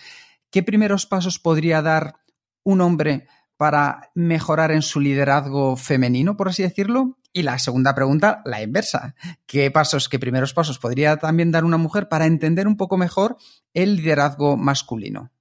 [0.51, 2.15] ¿qué primeros pasos podría dar
[2.63, 7.17] un hombre para mejorar en su liderazgo femenino, por así decirlo?
[7.37, 9.13] Y la segunda pregunta, la inversa.
[9.45, 13.37] ¿Qué pasos, qué primeros pasos podría también dar una mujer para entender un poco mejor
[13.75, 15.31] el liderazgo masculino?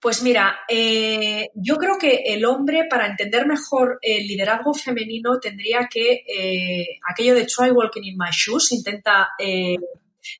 [0.00, 5.88] Pues mira, eh, yo creo que el hombre, para entender mejor el liderazgo femenino, tendría
[5.90, 9.74] que, eh, aquello de try walking in my shoes, intenta eh,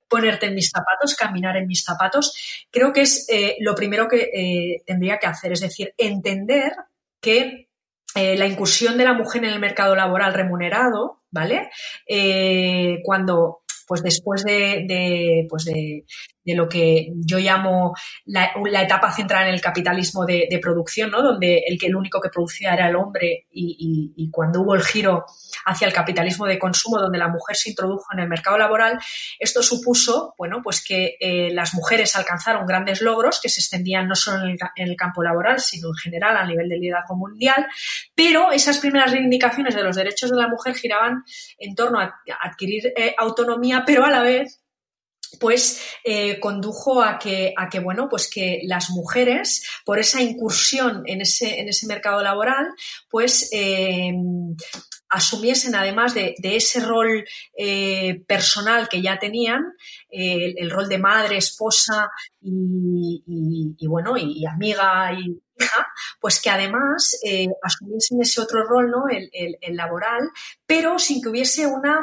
[0.06, 2.32] ponerte en mis zapatos, caminar en mis zapatos,
[2.70, 3.26] creo que es
[3.58, 6.76] lo primero que tendría que hacer, es decir, entender
[7.20, 7.65] que
[8.14, 11.70] eh, la incursión de la mujer en el mercado laboral remunerado, ¿vale?
[12.08, 16.04] Eh, cuando, pues después de, pues de,
[16.46, 21.20] de lo que yo llamo la, etapa central en el capitalismo de, producción, ¿no?
[21.20, 25.24] donde el, único que producía era el hombre y, cuando hubo el giro
[25.64, 28.98] hacia el capitalismo de consumo, donde la mujer se introdujo en el mercado laboral,
[29.38, 34.14] esto supuso bueno, pues que eh, las mujeres alcanzaron grandes logros que se extendían no
[34.14, 37.66] solo en el, campo laboral, sino en general a nivel de liderazgo mundial,
[38.14, 41.24] pero esas primeras reivindicaciones de los derechos de la mujer giraban
[41.58, 44.60] en torno a, adquirir eh, autonomía, pero a la vez
[45.40, 51.02] pues eh, condujo a que, a que, bueno, pues que las mujeres, por esa incursión
[51.06, 52.66] en ese, en ese mercado laboral,
[53.10, 54.12] pues eh,
[55.08, 57.24] asumiesen, además de, ese rol
[57.56, 59.62] eh, personal que ya tenían,
[60.08, 62.10] el, rol de madre, esposa
[62.40, 65.86] y, bueno, y, amiga y hija,
[66.20, 67.18] pues que además
[67.62, 69.04] asumiesen ese otro rol, ¿no?
[69.08, 70.30] el laboral,
[70.66, 71.98] pero sin que hubiese una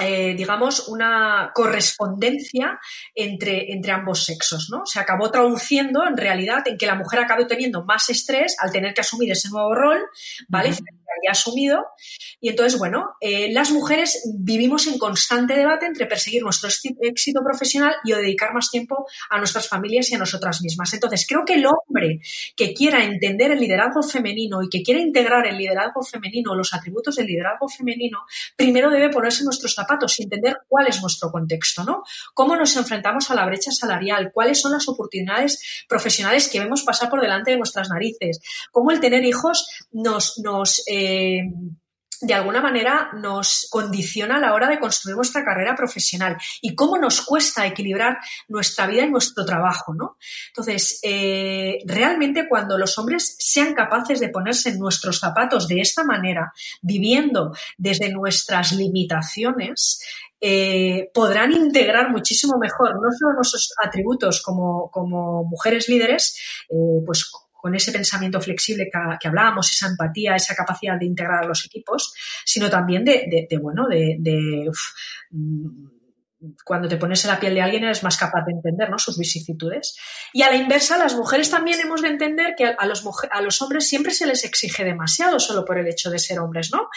[0.00, 2.78] eh, digamos, una correspondencia
[3.14, 4.86] entre, entre ambos sexos, ¿no?
[4.86, 8.94] Se acabó traduciendo en realidad en que la mujer acabe teniendo más estrés al tener
[8.94, 10.00] que asumir ese nuevo rol,
[10.48, 10.70] ¿vale?
[11.24, 11.84] Ya asumido.
[12.40, 16.68] Y entonces, bueno, eh, las mujeres vivimos en constante debate entre perseguir nuestro
[17.00, 20.92] éxito profesional y dedicar más tiempo a nuestras familias y a nosotras mismas.
[20.94, 22.20] Entonces, creo que el hombre
[22.56, 27.16] que quiera entender el liderazgo femenino y que quiera integrar el liderazgo femenino, los atributos
[27.16, 28.18] del liderazgo femenino,
[28.56, 32.02] primero debe ponerse nuestros zapatos y entender cuál es nuestro contexto, ¿no?
[32.34, 37.10] Cómo nos enfrentamos a la brecha salarial, cuáles son las oportunidades profesionales que vemos pasar
[37.10, 41.07] por delante de nuestras narices, cómo el tener hijos nos, nos eh,
[42.20, 46.98] de alguna manera nos condiciona a la hora de construir nuestra carrera profesional y cómo
[46.98, 48.18] nos cuesta equilibrar
[48.48, 50.16] nuestra vida y nuestro trabajo, ¿no?
[50.48, 56.02] Entonces, eh, realmente cuando los hombres sean capaces de ponerse en nuestros zapatos de esta
[56.02, 60.00] manera, viviendo desde nuestras limitaciones,
[60.40, 66.36] eh, podrán integrar muchísimo mejor no solo nuestros atributos como, como mujeres líderes,
[66.70, 71.46] eh, pues con ese pensamiento flexible que, hablábamos, esa empatía, esa capacidad de integrar a
[71.48, 74.70] los equipos, sino también de, bueno, de,
[75.30, 75.88] mm,
[76.64, 79.98] cuando te pones en la piel de alguien eres más capaz de entender sus vicisitudes.
[80.32, 83.60] Y a la inversa, las mujeres también hemos de entender que a los, a los
[83.60, 86.88] hombres siempre se les exige demasiado solo por el hecho de ser hombres, ¿no?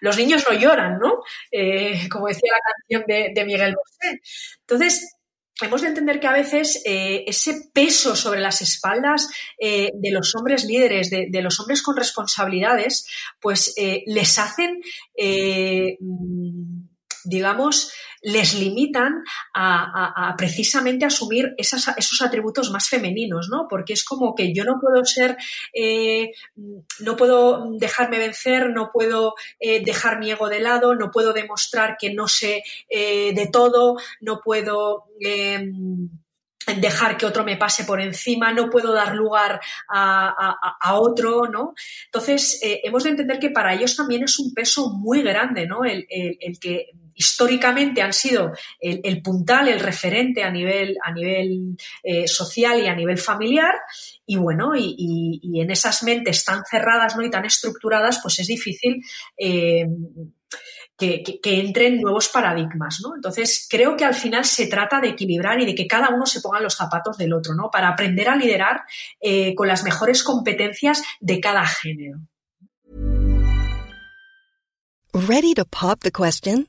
[0.00, 1.22] los niños no lloran, ¿no?
[1.50, 4.20] Eh, como decía la canción de, de Miguel Bosé.
[4.60, 5.16] Entonces,
[5.62, 10.34] hemos de entender que a veces eh, ese peso sobre las espaldas eh, de los
[10.34, 13.06] hombres líderes, de, los hombres con responsabilidades,
[13.40, 14.80] pues eh, les hacen,
[16.00, 16.88] mm,
[17.24, 23.66] digamos, les limitan a, precisamente asumir esos atributos más femeninos, ¿no?
[23.68, 25.36] Porque es como que yo no puedo ser,
[25.74, 26.30] eh,
[27.00, 31.96] no puedo dejarme vencer, no puedo eh, dejar mi ego de lado, no puedo demostrar
[31.98, 36.08] que no sé eh, de todo, no puedo em,
[36.80, 41.74] dejar que otro me pase por encima, no puedo dar lugar a, otro, ¿no?
[42.04, 45.84] Entonces, hemos de entender que para ellos también es un peso muy grande, ¿no?
[45.84, 46.06] el
[46.60, 52.86] que históricamente han sido el, puntal, el referente a nivel, a nivel eh, social y
[52.86, 53.74] a nivel familiar.
[54.26, 57.22] Y bueno, y, en esas mentes tan cerradas ¿no?
[57.22, 59.02] y tan estructuradas, pues es difícil
[59.36, 59.86] eh,
[61.42, 63.00] que, entren nuevos paradigmas.
[63.02, 63.14] ¿no?
[63.14, 66.40] Entonces, creo que al final se trata de equilibrar y de que cada uno se
[66.40, 67.70] ponga los zapatos del otro, ¿no?
[67.70, 68.82] Para aprender a liderar
[69.20, 72.18] eh, con las mejores competencias de cada género.
[75.14, 76.68] Ready to pop the question?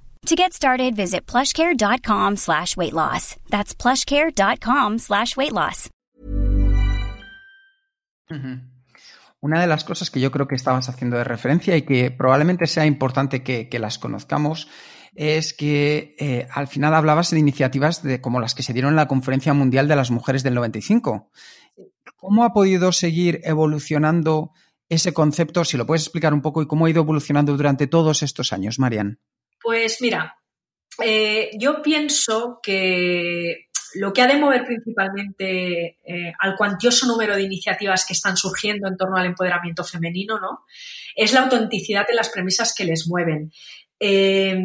[0.27, 3.35] To get started, visit plushcare.com slash weight loss.
[3.49, 5.89] That's plushcare.com slash weight loss.
[9.41, 12.67] Una de las cosas que yo creo que estabas haciendo de referencia y que probablemente
[12.67, 14.69] sea importante que, las conozcamos
[15.15, 18.97] es que eh, al final hablabas de iniciativas de, como las que se dieron en
[18.97, 21.29] la Conferencia Mundial de las Mujeres del 95.
[22.15, 24.53] ¿Cómo ha podido seguir evolucionando
[24.87, 25.65] ese concepto?
[25.65, 28.79] Si lo puedes explicar un poco y cómo ha ido evolucionando durante todos estos años,
[28.79, 29.19] Marian.
[29.61, 30.35] Pues mira,
[31.03, 37.43] eh, yo pienso que lo que ha de mover principalmente eh, al cuantioso número de
[37.43, 40.65] iniciativas que están surgiendo en torno al empoderamiento femenino, ¿no?
[41.15, 43.51] Es la autenticidad de las premisas que les mueven.
[43.99, 44.57] Eh,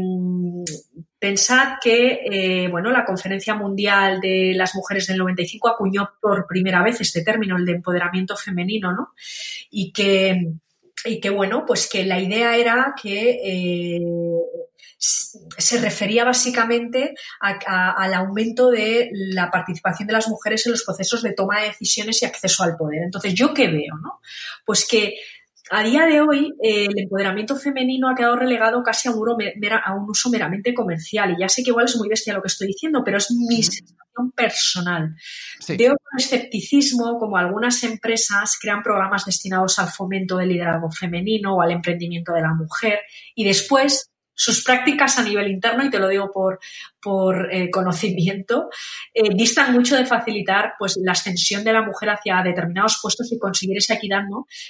[1.19, 7.01] pensad que bueno, la Conferencia Mundial de las Mujeres del 95 acuñó por primera vez
[7.01, 9.13] este término, el de empoderamiento femenino, ¿no?
[9.71, 10.53] Y que,
[11.05, 13.41] y que bueno, pues que la idea era que
[14.99, 21.33] se refería básicamente al aumento de la participación de las mujeres en los procesos de
[21.33, 23.03] toma de decisiones y acceso al poder.
[23.05, 23.97] Entonces, ¿yo qué veo?
[24.03, 24.21] No?
[24.65, 25.15] Pues que
[25.71, 30.31] a día de hoy eh, el empoderamiento femenino ha quedado relegado casi a un, uso
[30.31, 31.33] meramente comercial.
[31.33, 33.63] Y ya sé que igual es muy bestia lo que estoy diciendo, pero es mi
[33.63, 35.17] sensación personal.
[35.77, 41.63] Veo con escepticismo como algunas empresas crean programas destinados al fomento del liderazgo femenino o
[41.63, 43.01] al emprendimiento de la mujer
[43.35, 46.61] y después sus prácticas a nivel interno, y te lo digo por,
[47.01, 48.69] por eh, conocimiento,
[49.13, 53.39] eh, distan mucho de facilitar pues, la ascensión de la mujer hacia determinados puestos y
[53.39, 54.23] conseguir esa equidad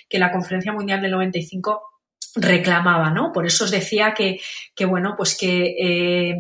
[0.09, 1.96] que la Conferencia Mundial del 95
[2.37, 3.33] reclamaba, ¿no?
[3.33, 4.41] Por eso os decía que,
[4.75, 6.35] que bueno, pues que eh,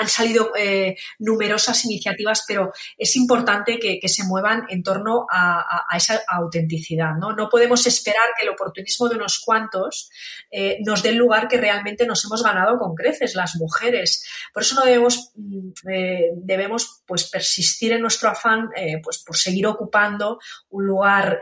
[0.00, 5.86] han salido eh, numerosas iniciativas, pero es importante que, que se muevan en torno a,
[5.90, 7.32] a, esa autenticidad, ¿no?
[7.32, 10.10] No podemos esperar que el oportunismo de unos cuantos
[10.50, 14.24] eh, nos dé el lugar que realmente nos hemos ganado con creces, las mujeres.
[14.52, 15.70] Por eso no debemos, mm,
[16.34, 18.70] debemos pues persistir en nuestro afán
[19.02, 20.38] pues por seguir ocupando
[20.70, 21.40] un lugar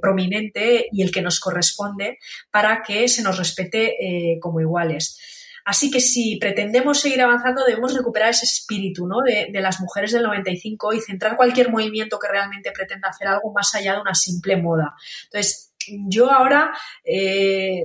[0.00, 2.18] prominente y el que nos corresponde
[2.50, 5.18] para que se nos respete eh, como iguales.
[5.64, 9.18] Así que si pretendemos seguir avanzando, debemos recuperar ese espíritu ¿no?
[9.20, 13.74] de, las mujeres del 95 y centrar cualquier movimiento que realmente pretenda hacer algo más
[13.74, 14.94] allá de una simple moda.
[15.24, 15.72] Entonces,
[16.08, 16.72] yo ahora
[17.04, 17.84] eh,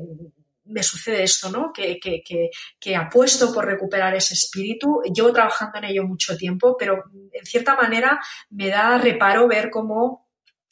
[0.66, 1.72] me sucede esto, ¿no?
[1.72, 5.02] Que, que, apuesto por recuperar ese espíritu.
[5.14, 8.20] Llevo trabajando en ello mucho tiempo, pero en cierta manera
[8.50, 10.25] me da reparo ver cómo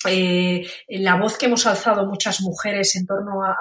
[0.08, 3.56] eh, la voz que hemos alzado muchas mujeres en torno a,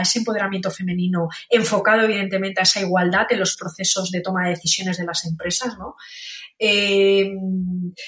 [0.00, 4.98] ese empoderamiento femenino, enfocado evidentemente a esa igualdad en los procesos de toma de decisiones
[4.98, 5.96] de las empresas, ¿no?
[6.58, 7.32] Eh,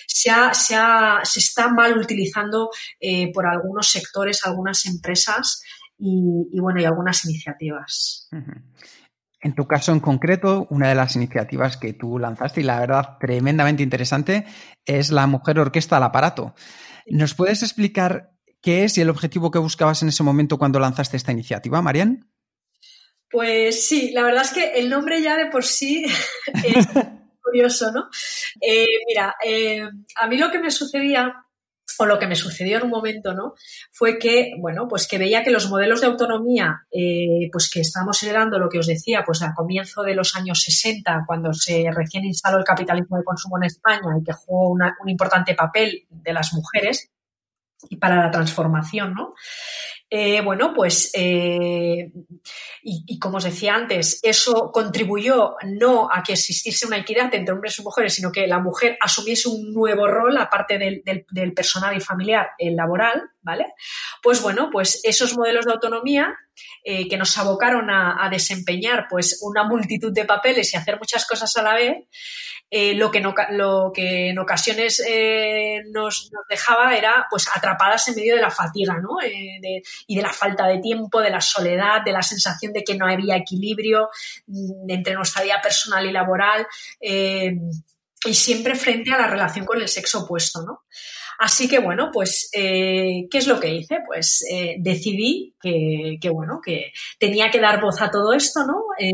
[0.06, 0.30] se,
[1.36, 5.62] está mal utilizando eh, por algunos sectores, algunas empresas
[5.98, 8.28] y, bueno, y algunas iniciativas.
[9.42, 13.16] En tu caso en concreto, una de las iniciativas que tú lanzaste y la verdad
[13.18, 14.46] tremendamente interesante
[14.84, 16.54] es la Mujer Orquesta al Aparato.
[17.06, 21.16] ¿Nos puedes explicar qué es y el objetivo que buscabas en ese momento cuando lanzaste
[21.16, 22.30] esta iniciativa, Marian?
[23.30, 26.04] Pues sí, la verdad es que el nombre ya de por sí
[26.64, 26.86] es
[27.42, 28.08] curioso, ¿no?
[28.60, 31.46] Eh, mira, eh, a mí lo que me sucedía
[31.98, 33.54] o lo que me sucedió en un momento, ¿no?
[33.90, 38.22] Fue que, bueno, pues que veía que los modelos de autonomía, eh, pues que estábamos
[38.22, 42.24] heredando lo que os decía, pues a comienzo de los años 60, cuando se recién
[42.24, 46.52] instaló el capitalismo de consumo en España y que jugó un importante papel de las
[46.52, 47.10] mujeres
[47.88, 49.34] y para la transformación, ¿no?
[50.12, 52.10] Eh, bueno, pues, eh,
[52.82, 57.78] y, como os decía antes, eso contribuyó no a que existiese una equidad entre hombres
[57.78, 62.48] y mujeres, sino que la mujer asumiese un nuevo rol, aparte del, personal y familiar,
[62.58, 63.66] el laboral, ¿vale?
[64.22, 66.34] Pues bueno, pues esos modelos de autonomía
[66.82, 71.54] eh, que nos abocaron a, desempeñar pues una multitud de papeles y hacer muchas cosas
[71.56, 71.96] a la vez,
[72.70, 78.14] eh, lo, que no, lo que en ocasiones eh, nos, dejaba era pues atrapadas en
[78.14, 79.16] medio de la fatiga ¿no?
[80.06, 83.06] Y de la falta de tiempo, de la soledad, de la sensación de que no
[83.06, 84.08] había equilibrio
[84.46, 86.66] mm, entre nuestra vida personal y laboral
[87.00, 90.62] y siempre frente a la relación con el sexo opuesto.
[90.62, 90.84] ¿no?
[91.42, 94.00] Así que bueno, pues, eh, ¿qué es lo que hice?
[94.06, 98.82] Pues eh, decidí que, bueno, que tenía que dar voz a todo esto, ¿no?
[98.98, 99.10] Eh,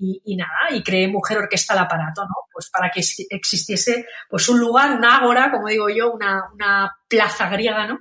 [0.00, 2.34] y, nada, y creé Mujer Orquesta al Aparato, ¿no?
[2.52, 3.00] Pues para que
[3.30, 8.00] existiese pues un lugar, una ágora, como digo yo, una plaza griega, ¿no?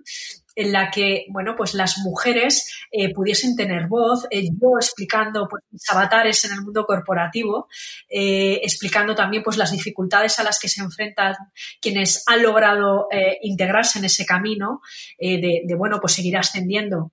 [0.56, 5.64] En la que, bueno, pues las mujeres eh, pudiesen tener voz, eh, yo explicando pues,
[5.72, 7.68] mis avatares en el mundo corporativo,
[8.10, 11.36] eh, explicando también pues las dificultades a las que se enfrentan
[11.82, 13.08] quienes han logrado
[13.42, 14.82] integrarse en ese camino
[15.20, 17.12] de, bueno, pues seguir ascendiendo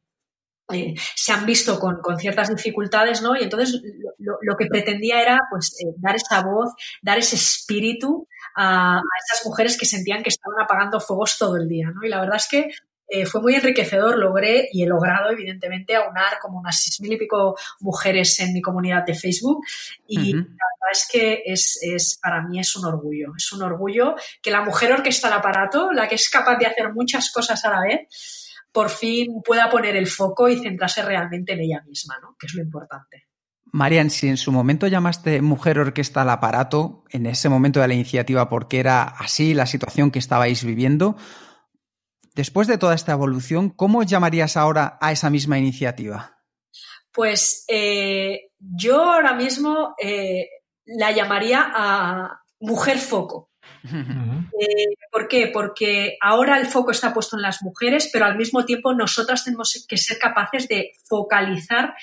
[1.14, 3.36] se han visto con, con, ciertas dificultades, ¿no?
[3.36, 3.80] Y entonces
[4.18, 8.26] lo, que pretendía era, pues, dar esa voz, dar ese espíritu
[8.56, 12.02] a, a, esas mujeres que sentían que estaban apagando fuegos todo el día, ¿no?
[12.04, 12.68] Y la verdad es que
[13.08, 17.16] eh, fue muy enriquecedor, logré y he logrado, evidentemente, aunar como unas seis mil y
[17.16, 19.64] pico mujeres en mi comunidad de Facebook
[20.06, 20.46] y uh -huh.
[20.48, 24.50] la verdad es que es, es, para mí es un orgullo, es un orgullo que
[24.50, 27.80] la mujer orquesta el aparato, la que es capaz de hacer muchas cosas a la
[27.80, 28.08] vez,
[28.72, 32.36] por fin pueda poner el foco y centrarse realmente en ella misma, ¿no?
[32.38, 33.26] que es lo importante.
[33.72, 37.94] Marian, si en su momento llamaste mujer orquesta al aparato, en ese momento de la
[37.94, 41.16] iniciativa, porque era así la situación que estabais viviendo,
[42.36, 46.42] Después de toda esta evolución, ¿cómo llamarías ahora a esa misma iniciativa?
[47.10, 50.46] Pues eh, yo ahora mismo eh,
[50.84, 53.52] la llamaría a Mujer Foco.
[53.84, 55.50] Eh, ¿Por qué?
[55.52, 59.86] Porque ahora el foco está puesto en las mujeres, pero al mismo tiempo nosotras tenemos
[59.88, 61.94] que ser capaces de focalizar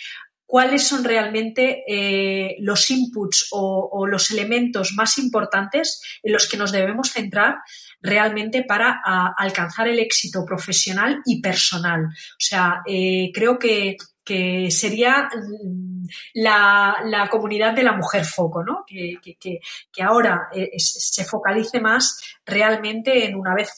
[0.46, 6.72] cuáles son realmente eh, los inputs o, los elementos más importantes en los que nos
[6.72, 7.56] debemos centrar
[8.02, 9.02] realmente para
[9.38, 12.06] alcanzar el éxito profesional y personal.
[12.06, 18.64] O sea, eh, creo que, que sería mm, la, la, comunidad de la mujer foco,
[18.64, 18.84] ¿no?
[18.86, 19.60] Que, que,
[19.92, 23.72] que ahora eh, se focalice más realmente en una vez,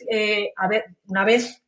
[0.58, 1.65] a ver, una vez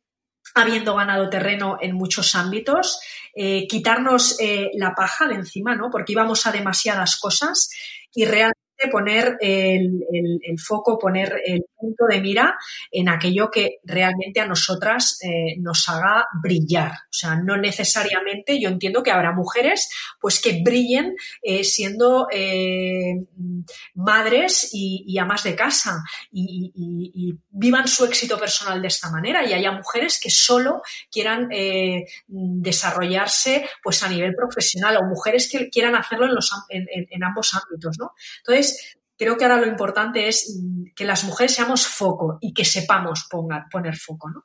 [0.54, 3.00] habiendo ganado terreno en muchos ámbitos,
[3.34, 5.90] eh, quitarnos eh, la paja de encima, ¿no?
[5.90, 7.70] Porque íbamos a demasiadas cosas
[8.14, 10.04] y realmente poner el,
[10.64, 12.56] foco, poner el punto de mira
[12.92, 16.92] en aquello que realmente a nosotras eh, nos haga brillar.
[16.92, 23.26] O sea, no necesariamente, yo entiendo que habrá mujeres pues que brillen eh, siendo eh,
[23.94, 29.72] madres y, amas de casa y, vivan su éxito personal de esta manera y haya
[29.72, 31.48] mujeres que solo quieran
[32.28, 37.98] desarrollarse pues a nivel profesional o mujeres que quieran hacerlo en, los, en ambos ámbitos,
[37.98, 38.12] ¿no?
[38.38, 38.67] Entonces,
[39.16, 43.28] creo que ahora lo importante es mm, que las mujeres seamos foco y que sepamos
[43.70, 44.44] poner foco, ¿no?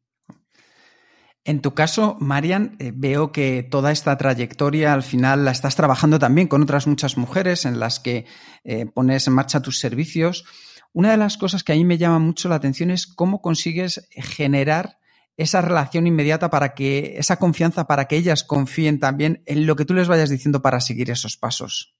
[1.44, 6.20] En tu caso, Marian, eh, veo que toda esta trayectoria al final la estás trabajando
[6.20, 8.26] también con otras muchas mujeres en las que
[8.62, 10.44] eh, pones en marcha tus servicios.
[10.92, 14.08] Una de las cosas que a mí me llama mucho la atención es cómo consigues
[14.12, 14.98] generar
[15.36, 19.84] esa relación inmediata para que, esa confianza para que ellas confíen también en lo que
[19.84, 21.96] tú les vayas diciendo para seguir esos pasos.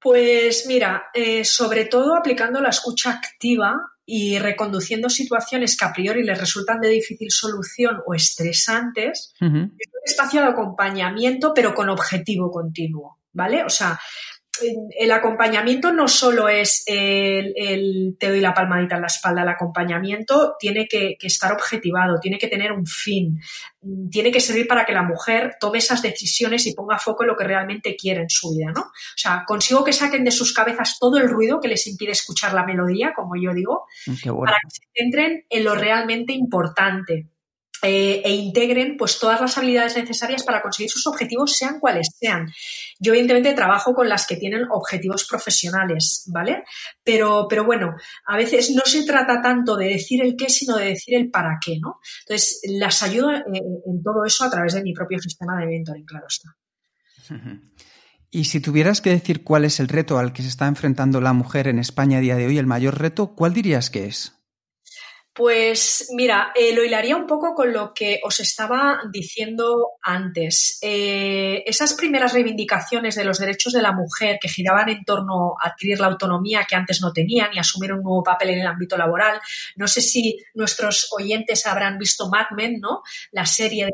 [0.00, 3.76] Pues mira, eh, sobre todo aplicando la escucha activa
[4.06, 9.78] y reconduciendo situaciones que a priori les resultan de difícil solución o estresantes, es un
[10.04, 13.62] espacio de acompañamiento, pero con objetivo continuo, ¿vale?
[13.62, 14.00] O sea,
[14.98, 20.56] el acompañamiento no solo es el, te doy la palmadita en la espalda, el acompañamiento
[20.58, 23.40] tiene que, estar objetivado, tiene que tener un fin,
[24.10, 27.36] tiene que servir para que la mujer tome esas decisiones y ponga foco en lo
[27.36, 28.82] que realmente quiere en su vida, ¿no?
[28.82, 32.54] O sea, consigo que saquen de sus cabezas todo el ruido que les impide escuchar
[32.54, 37.28] la melodía, como yo digo, mm, para que se centren en lo realmente importante.
[37.82, 42.52] Eh, e integren pues todas las habilidades necesarias para conseguir sus objetivos, sean cuales sean.
[42.98, 46.64] Yo, evidentemente, trabajo con las que tienen objetivos profesionales, ¿vale?
[47.02, 47.94] Pero, pero bueno,
[48.26, 51.58] a veces no se trata tanto de decir el qué, sino de decir el para
[51.64, 52.00] qué, ¿no?
[52.26, 56.04] Entonces, las ayudo en, en todo eso a través de mi propio sistema de mentoring,
[56.04, 56.56] claro está.
[58.32, 61.32] Y si tuvieras que decir cuál es el reto al que se está enfrentando la
[61.32, 64.39] mujer en España a día de hoy, el mayor reto, ¿cuál dirías que es?
[65.32, 70.78] Pues mira, eh, lo hilaría un poco con lo que os estaba diciendo antes.
[70.82, 75.68] Eh, esas primeras reivindicaciones de los derechos de la mujer que giraban en torno a
[75.68, 78.96] adquirir la autonomía que antes no tenían y asumir un nuevo papel en el ámbito
[78.96, 79.40] laboral.
[79.76, 83.02] No sé si nuestros oyentes habrán visto Mad Men, ¿no?
[83.30, 83.92] La serie de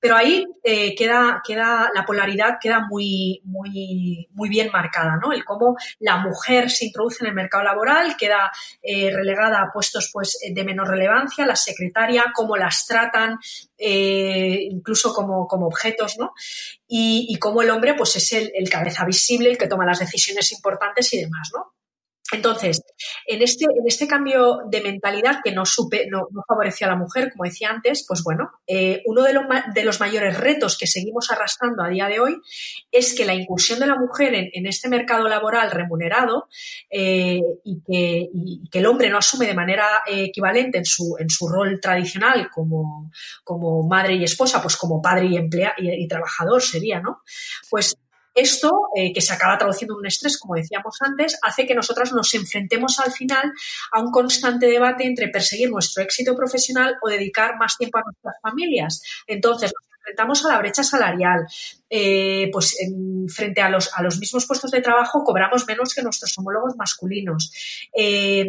[0.00, 5.32] Pero ahí eh, queda, queda, la polaridad queda muy, muy, muy bien marcada, ¿no?
[5.32, 8.50] El cómo la mujer se introduce en el mercado laboral, queda
[8.82, 13.38] relegada a puestos pues eh, de menor relevancia, la secretaria, cómo las tratan,
[13.76, 16.32] eh, incluso como, como, objetos, ¿no?
[16.86, 20.00] Y, y, cómo el hombre, pues es el, el cabeza visible, el que toma las
[20.00, 21.79] decisiones importantes y demás, ¿no?
[22.32, 22.82] Entonces,
[23.26, 27.32] en este, en este cambio de mentalidad que no, supe, no, favoreció a la mujer,
[27.32, 29.38] como decía antes, pues bueno, eh, uno de,
[29.74, 32.36] de, los mayores retos que seguimos arrastrando a día de hoy
[32.90, 36.48] es que la incursión de la mujer en, este mercado laboral remunerado
[36.88, 37.82] eh, y,
[38.70, 42.48] que, el hombre no asume de manera eh, equivalente en su, en su rol tradicional
[42.50, 43.10] como,
[43.42, 47.22] como madre y esposa, pues como padre y, emplea, y trabajador sería, ¿no?
[47.68, 47.96] Pues
[48.34, 52.12] esto, eh, que se acaba traduciendo en un estrés, como decíamos antes, hace que nosotras
[52.12, 53.52] nos enfrentemos al final
[53.92, 58.36] a un constante debate entre perseguir nuestro éxito profesional o dedicar más tiempo a nuestras
[58.42, 59.02] familias.
[59.26, 61.46] Entonces, nos enfrentamos a la brecha salarial.
[61.88, 62.76] Eh, pues
[63.28, 67.52] frente a los, a los mismos puestos de trabajo cobramos menos que nuestros homólogos masculinos.
[67.92, 68.48] Eh,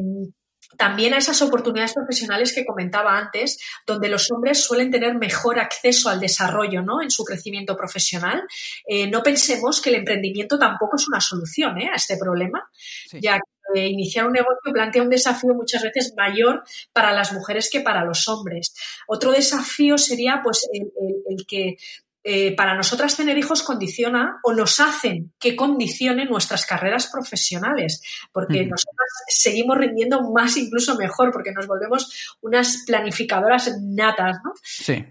[0.78, 6.10] también a esas oportunidades profesionales que comentaba antes, donde los hombres suelen tener mejor acceso
[6.10, 7.02] al desarrollo ¿no?
[7.02, 8.44] en su crecimiento profesional.
[8.88, 11.90] Eh, no pensemos que el emprendimiento tampoco es una solución ¿eh?
[11.92, 12.70] a este problema,
[13.14, 13.40] ya
[13.74, 18.04] que iniciar un negocio plantea un desafío muchas veces mayor para las mujeres que para
[18.04, 18.74] los hombres.
[19.08, 21.78] Otro desafío sería pues el que
[22.24, 28.02] eh, para nosotras tener hijos condiciona o nos hacen que condicione nuestras carreras profesionales,
[28.32, 34.52] porque nosotras seguimos rindiendo más, incluso mejor, porque nos volvemos unas planificadoras natas, ¿no?
[34.62, 35.04] Sí.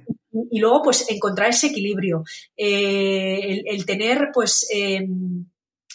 [0.51, 2.23] Y, luego, pues, encontrar ese equilibrio,
[2.57, 5.47] eh, el, tener, pues, em,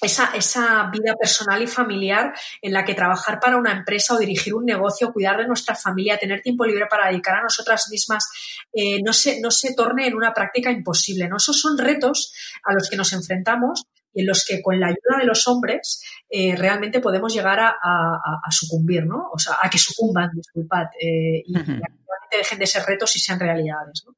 [0.06, 4.53] esa, esa, vida personal y familiar en la que trabajar para una empresa o dirigir
[4.53, 8.26] un negocio, cuidar de nuestra familia, tener tiempo libre para dedicar a nosotras mismas,
[8.74, 11.28] eh, no, se, no se torne en una práctica imposible.
[11.28, 11.38] ¿no?
[11.38, 12.34] Esos son retos
[12.64, 13.84] a los que nos enfrentamos
[14.14, 17.70] y en los que con la ayuda de los hombres eh, realmente podemos llegar a,
[17.72, 19.30] a, sucumbir, ¿no?
[19.34, 23.20] O sea, a que sucumban, disculpad, eh, y, y, realmente dejen de ser retos y
[23.20, 24.16] sean realidades, ¿no?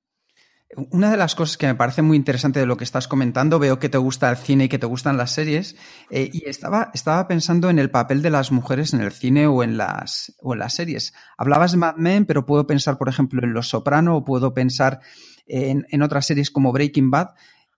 [0.75, 3.79] Una de las cosas que me parece muy interesante de lo que estás comentando, veo
[3.79, 5.77] que te gusta el cine y que te gustan las series,
[6.09, 9.63] eh, y estaba, estaba pensando en el papel de las mujeres en el cine o
[9.63, 11.13] en las, o en las series.
[11.37, 14.99] Hablabas de Mad Men, pero puedo pensar, por ejemplo, en Los Soprano o puedo pensar
[15.45, 17.29] en, en otras series como Breaking Bad.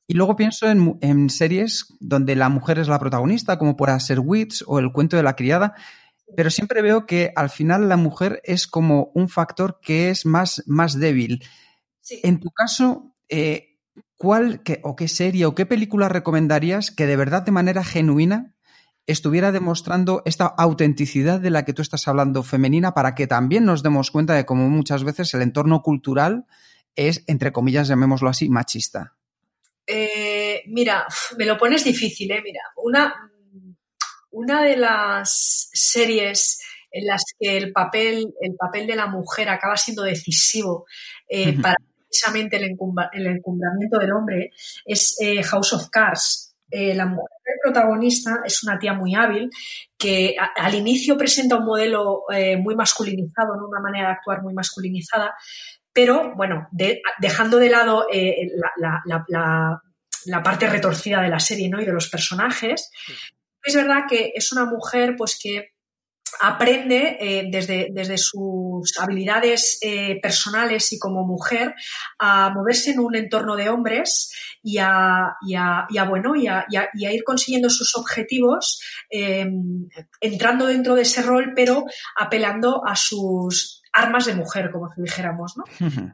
[0.07, 4.19] Y luego pienso en, en, series donde la mujer es la protagonista, como pueda ser
[4.19, 5.75] Wits o El cuento de la criada,
[6.35, 10.63] pero siempre veo que al final la mujer es como un factor que es más,
[10.65, 11.43] más débil.
[12.01, 12.19] Sí.
[12.23, 13.77] En tu caso, eh,
[14.17, 18.55] ¿cuál qué, o qué serie o qué película recomendarías que de verdad de manera genuina
[19.09, 23.81] estuviera demostrando esta autenticidad de la que tú estás hablando femenina para que también nos
[23.81, 26.45] demos cuenta de cómo muchas veces el entorno cultural
[26.95, 29.15] es, entre comillas, llamémoslo así, machista?
[29.87, 32.41] Eh, mira, me lo pones difícil, ¿eh?
[32.43, 33.31] Mira, una,
[34.29, 39.75] una de las series en las que el papel, el papel de la mujer acaba
[39.77, 40.85] siendo decisivo
[41.27, 41.61] eh, uh -huh.
[41.61, 41.77] para
[42.09, 44.51] precisamente el, encumbramiento del hombre
[44.85, 46.55] es eh, House of Cards.
[46.71, 47.27] Eh, la mujer
[47.63, 49.49] protagonista es una tía muy hábil
[49.97, 53.67] que a, al inicio presenta un modelo eh, muy masculinizado, ¿no?
[53.67, 55.33] una manera de actuar muy masculinizada,
[55.91, 59.81] pero bueno, de, dejando de lado eh, la, la, la,
[60.25, 61.81] la, parte retorcida de la serie ¿no?
[61.81, 63.13] y de los personajes, sí.
[63.63, 65.71] es verdad que es una mujer pues que
[66.39, 71.75] aprende eh, desde, desde, sus habilidades eh, personales y como mujer
[72.17, 76.47] a moverse en un entorno de hombres y a, y a, y a bueno, y
[76.47, 79.47] a, y a, ir consiguiendo sus objetivos eh,
[80.21, 81.85] entrando dentro de ese rol, pero
[82.17, 85.63] apelando a sus armas de mujer, como si dijéramos, ¿no?
[85.85, 86.13] Uh -huh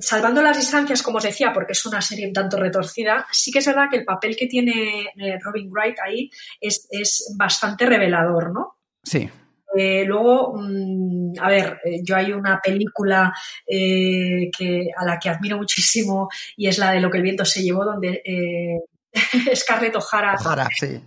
[0.00, 3.60] salvando las distancias, como os decía, porque es una serie un tanto retorcida, sí que
[3.60, 6.30] es verdad que el papel que tiene eh, Robin Wright ahí
[6.60, 8.79] es, es, bastante revelador, ¿no?
[9.02, 9.28] Sí.
[9.76, 13.32] Eh, luego, mmm, a ver, eh, yo hay una película
[13.66, 17.44] eh, que, a la que admiro muchísimo y es la de Lo que el viento
[17.44, 18.80] se llevó, donde eh,
[19.54, 20.34] Scarlett O'Hara.
[20.44, 21.00] O'Hara, sí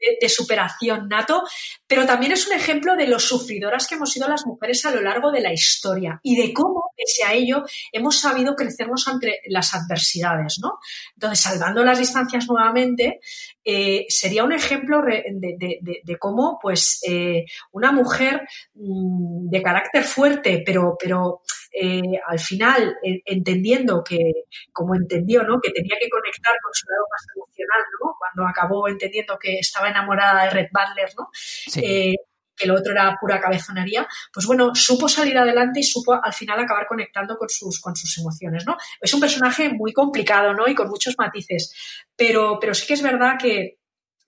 [0.00, 1.42] de, de, superación nato,
[1.86, 5.02] pero también es un ejemplo de lo sufridoras que hemos sido las mujeres a lo
[5.02, 9.74] largo de la historia y de cómo, pese a ello, hemos sabido crecernos ante las
[9.74, 10.78] adversidades, ¿no?
[11.14, 13.20] Entonces, salvando las distancias nuevamente,
[13.64, 18.42] eh, sería un ejemplo de, de, de cómo, pues, eh, una mujer
[18.74, 21.42] mmm, de carácter fuerte, pero, pero
[21.72, 24.18] eh, al final entendiendo que,
[24.72, 25.60] como entendió, ¿no?
[25.60, 28.14] Que tenía que conectar con su lado más emocional, ¿no?
[28.18, 31.28] Cuando acabó entendiendo que estaba enamorada de Red Butler, ¿no?
[31.32, 32.16] Sí.
[32.60, 36.60] Que el otro era pura cabezonería, pues bueno, supo salir adelante y supo al final
[36.60, 38.76] acabar conectando con sus, con sus emociones, ¿no?
[39.00, 40.68] Es un personaje muy complicado, ¿no?
[40.68, 41.72] Y con muchos matices,
[42.14, 43.78] pero, pero sí que es verdad que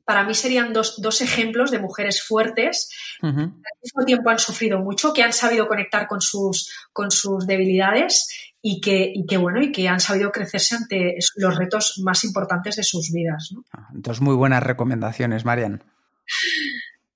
[0.05, 2.91] para mí serían dos, dos ejemplos de mujeres fuertes
[3.23, 3.35] uh -huh.
[3.35, 7.47] que al mismo tiempo han sufrido mucho, que han sabido conectar con sus, con sus
[7.47, 8.29] debilidades
[8.61, 12.77] y que, y que, bueno, y que han sabido crecerse ante los retos más importantes
[12.77, 13.51] de sus vidas.
[13.53, 13.65] ¿no?
[13.73, 15.83] Ah, dos muy buenas recomendaciones, Marian.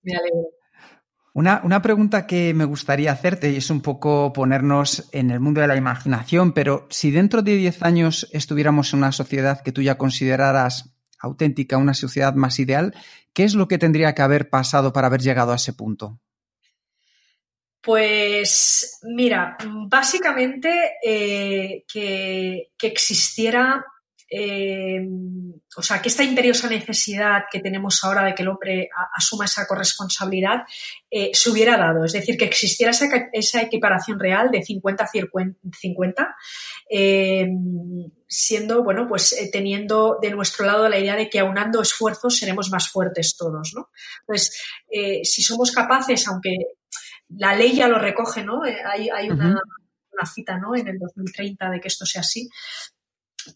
[0.03, 0.56] Me alegro.
[1.37, 5.61] Una, una, pregunta que me gustaría hacerte y es un poco ponernos en el mundo
[5.61, 9.83] de la imaginación, pero si dentro de 10 años estuviéramos en una sociedad que tú
[9.83, 12.95] ya consideraras auténtica, una sociedad más ideal,
[13.35, 16.19] ¿qué es lo que tendría que haber pasado para haber llegado a ese punto?
[17.83, 19.59] Pues mira,
[19.91, 23.85] básicamente eh, que, que, existiera
[24.29, 25.07] eh,
[25.77, 29.67] o sea, que esta imperiosa necesidad que tenemos ahora de que el hombre asuma esa
[29.67, 30.63] corresponsabilidad
[31.11, 32.05] eh, se hubiera dado.
[32.05, 36.35] Es decir, que existiera esa, esa equiparación real de 50-50,
[36.91, 37.47] eh,
[38.27, 42.89] siendo, bueno, pues teniendo de nuestro lado la idea de que aunando esfuerzos seremos más
[42.89, 43.91] fuertes todos, ¿no?
[44.21, 44.61] Entonces,
[44.91, 46.57] eh, si somos capaces, aunque
[47.29, 48.63] la ley ya lo recoge, ¿no?
[48.63, 49.61] Hay, hay una, uh -huh.
[50.13, 50.75] una cita, ¿no?
[50.75, 52.49] En el 2030 de que esto sea así,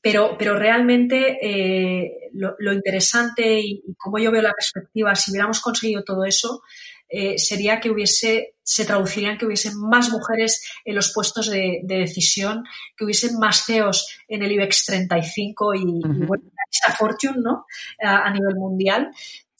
[0.02, 5.30] pero, pero realmente eh, lo, lo, interesante y, y, como yo veo la perspectiva, si
[5.30, 6.62] hubiéramos conseguido todo eso,
[7.08, 11.98] eh, sería que hubiese, se traducirían que hubiesen más mujeres en los puestos de, de
[11.98, 12.64] decisión,
[12.96, 16.22] que hubiesen más CEOs en el IBEX 35 y, uh -huh.
[16.22, 17.66] y bueno, esta Fortune, ¿no?
[18.00, 19.10] A, a nivel mundial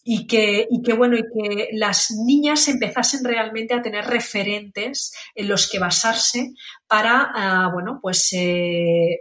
[0.05, 5.49] y que, y que, bueno, y que las niñas empezasen realmente a tener referentes en
[5.49, 6.53] los que basarse
[6.87, 9.19] para, uh, bueno, pues eh,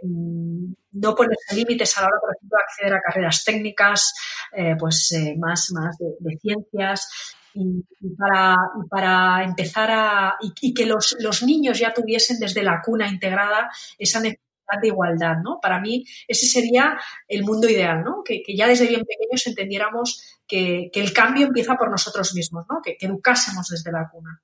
[0.92, 4.12] no ponerse límites a la hora, por ejemplo, de acceder a carreras técnicas,
[4.52, 7.08] eh, pues eh, más, más de, de ciencias,
[7.54, 10.36] y, y, para, y, para, empezar a.
[10.40, 13.68] y, y que los, los, niños ya tuviesen desde la cuna integrada
[13.98, 15.58] esa necesidad de igualdad, ¿no?
[15.60, 18.22] Para mí, ese sería el mundo ideal, ¿no?
[18.24, 22.66] Que, que ya desde bien pequeños entendiéramos que, que, el cambio empieza por nosotros mismos,
[22.70, 22.80] ¿no?
[22.82, 24.42] Que, que educásemos desde la cuna.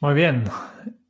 [0.00, 0.44] Muy bien.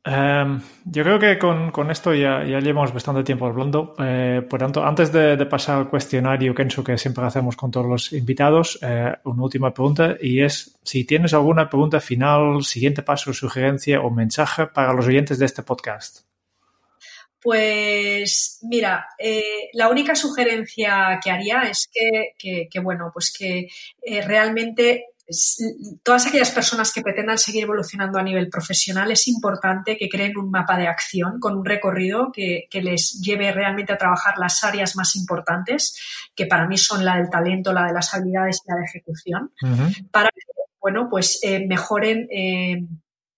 [0.07, 3.95] Em, yo creo que con, con esto ya, ya, llevamos bastante tiempo hablando.
[3.97, 8.13] Eh, por tanto, antes de, pasar al cuestionario, Kenzo, que siempre hacemos con todos los
[8.13, 13.99] invitados, eh, una última pregunta y es si tienes alguna pregunta final, siguiente paso, sugerencia
[14.01, 16.19] o mensaje para los oyentes de este podcast.
[17.41, 23.69] Pues mira, eh, la única sugerencia que haría es que, que, que bueno, pues que
[24.03, 25.14] eh, realmente
[26.03, 30.51] todas aquellas personas que pretendan seguir evolucionando a nivel profesional, es importante que creen un
[30.51, 34.95] mapa de acción con un recorrido que, que, les lleve realmente a trabajar las áreas
[34.95, 35.97] más importantes,
[36.35, 39.51] que para mí son la del talento, la de las habilidades y la de ejecución,
[39.63, 40.11] uh -huh.
[40.11, 40.41] para que,
[40.79, 42.85] bueno, pues eh, mejoren eh,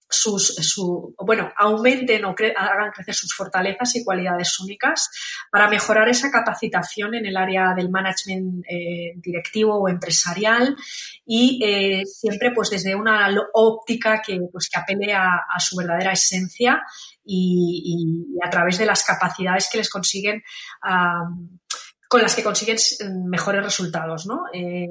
[0.10, 5.10] sus, su, bueno, aumenten o hagan crecer sus fortalezas y cualidades únicas
[5.52, 10.76] para mejorar esa capacitación en el área del management eh, directivo o empresarial
[11.26, 16.82] y eh, siempre pues desde una óptica que, pues, que apele a, su verdadera esencia
[17.26, 20.44] y, a través de las capacidades que les consiguen
[22.08, 22.78] con las que consiguen
[23.26, 24.44] mejores resultados, ¿no?
[24.54, 24.88] Eh,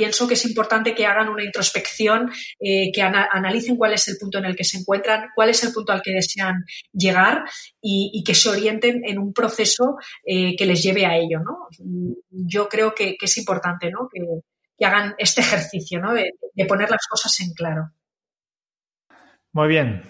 [0.00, 4.16] pienso que es importante que hagan una introspección, eh, que ana analicen cuál es el
[4.18, 7.44] punto en el que se encuentran, cuál es el punto al que desean llegar
[7.82, 11.40] y, que se orienten en un proceso eh, que les lleve a ello.
[11.40, 11.68] ¿no?
[12.30, 14.08] Yo creo que, es importante ¿no?
[14.10, 16.14] que, hagan este ejercicio ¿no?
[16.14, 16.32] de,
[16.66, 17.90] poner las cosas en claro.
[19.52, 20.02] Muy bien,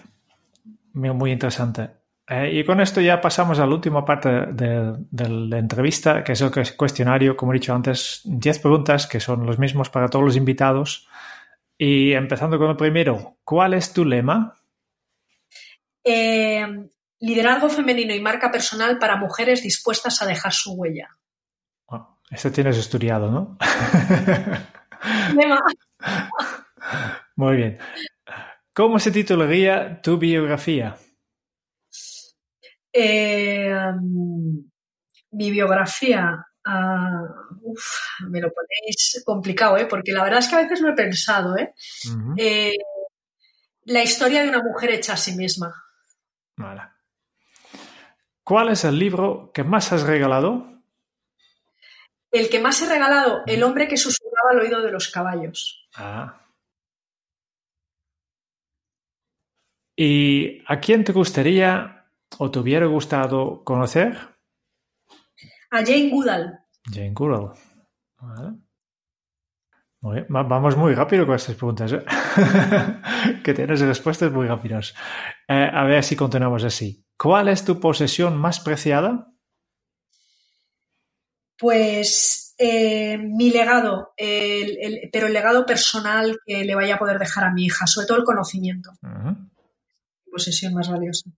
[0.93, 2.00] muy interesante.
[2.33, 6.31] Eh, y con esto ya pasamos a la última parte de, de, la entrevista, que
[6.31, 10.23] es el cuestionario, como he dicho antes, 10 preguntas que son los mismos para todos
[10.23, 11.09] los invitados.
[11.77, 14.55] Y empezando con el primero, ¿cuál es tu lema?
[16.05, 16.65] Eh,
[17.19, 21.09] liderazgo femenino y marca personal para mujeres dispuestas a dejar su huella.
[21.87, 23.57] Oh, este tienes estudiado, ¿no?
[25.35, 25.59] Lema.
[27.35, 27.77] Muy bien.
[28.71, 30.95] ¿Cómo se titularía tu biografía?
[32.93, 34.69] Eh, um,
[35.31, 37.85] mi biografía, uh, uf,
[38.27, 39.85] me lo ponéis complicado, ¿eh?
[39.85, 41.57] porque la verdad es que a veces lo he pensado.
[41.57, 41.73] ¿eh?
[42.05, 42.35] Uh -huh.
[42.37, 42.73] eh
[43.85, 45.73] la historia de una mujer hecha a sí misma.
[46.55, 46.81] Vale.
[48.43, 50.67] ¿Cuál es el libro que más has regalado?
[52.31, 55.89] El que más he regalado, El hombre que susurraba al oído de los caballos.
[55.95, 56.37] Ah.
[59.95, 62.00] ¿Y a quién te gustaría
[62.37, 64.17] o te hubiera gustado conocer?
[65.71, 66.59] A Jane Goodall.
[66.91, 67.53] Jane Goodall.
[68.19, 68.57] Vale.
[70.01, 70.25] Muy bien.
[70.29, 72.03] Vamos muy rápido con estas preguntas, ¿eh?
[73.43, 74.95] que tienes respuestas muy rápidas.
[75.47, 77.05] Eh, a ver si continuamos así.
[77.17, 79.31] ¿Cuál es tu posesión más preciada?
[81.57, 87.19] Pues eh, mi legado, el, el, pero el legado personal que le vaya a poder
[87.19, 88.89] dejar a mi hija, sobre todo el conocimiento.
[89.03, 89.49] Uh -huh.
[90.31, 91.29] Posesión más valiosa.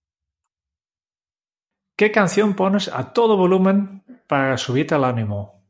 [1.96, 5.64] ¿Qué canción pones a todo volumen para subirte al ánimo?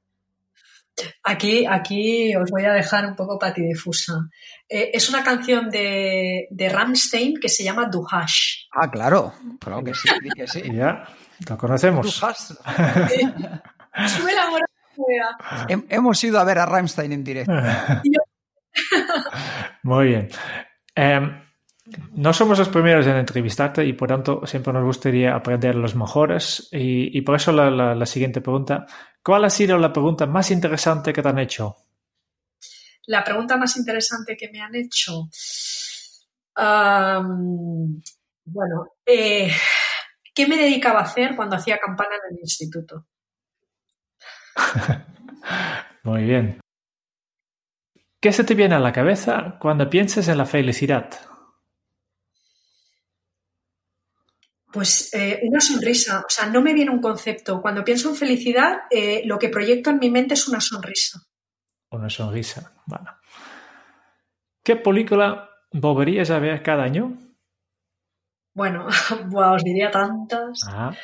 [1.23, 4.13] Aquí, aquí os voy a dejar un poco patidifusa.
[4.69, 8.67] Eh, es una canción de, de Rammstein que se llama Du Hash.
[8.71, 10.61] Ah, claro, claro que sí, que sí.
[10.73, 11.07] Ya,
[11.49, 12.05] lo conocemos.
[12.05, 12.53] Du Hash.
[14.07, 14.67] Sube la moral.
[15.89, 17.53] Hemos ido a ver a Rammstein en directo.
[19.83, 20.29] Muy bien.
[20.95, 21.41] Eh,
[22.13, 26.69] no somos los primeros en entrevistarte y por tanto siempre nos gustaría aprender los mejores
[26.71, 28.85] y, y por eso la, la, la, siguiente pregunta.
[29.21, 31.75] ¿Cuál ha sido la pregunta más interesante que te han hecho?
[33.07, 35.29] La pregunta más interesante que me han hecho.
[36.55, 38.01] Um,
[38.45, 39.51] bueno, eh,
[40.33, 43.07] ¿qué me dedicaba a hacer cuando hacía campana en el instituto?
[46.03, 46.59] Muy bien.
[48.21, 51.09] ¿Qué se te viene a la cabeza cuando piensas en la felicidad?
[54.73, 57.61] Pues eh, una sonrisa, o sea, no me viene un concepto.
[57.61, 61.19] Cuando pienso en felicidad, eh, lo que proyecto en mi mente es una sonrisa.
[61.91, 63.11] Una sonrisa, bueno.
[64.63, 67.15] ¿Qué película volverías a ver cada año?
[68.55, 68.87] Bueno,
[69.27, 70.59] wow, os diría tantas.
[70.67, 70.97] Ajá.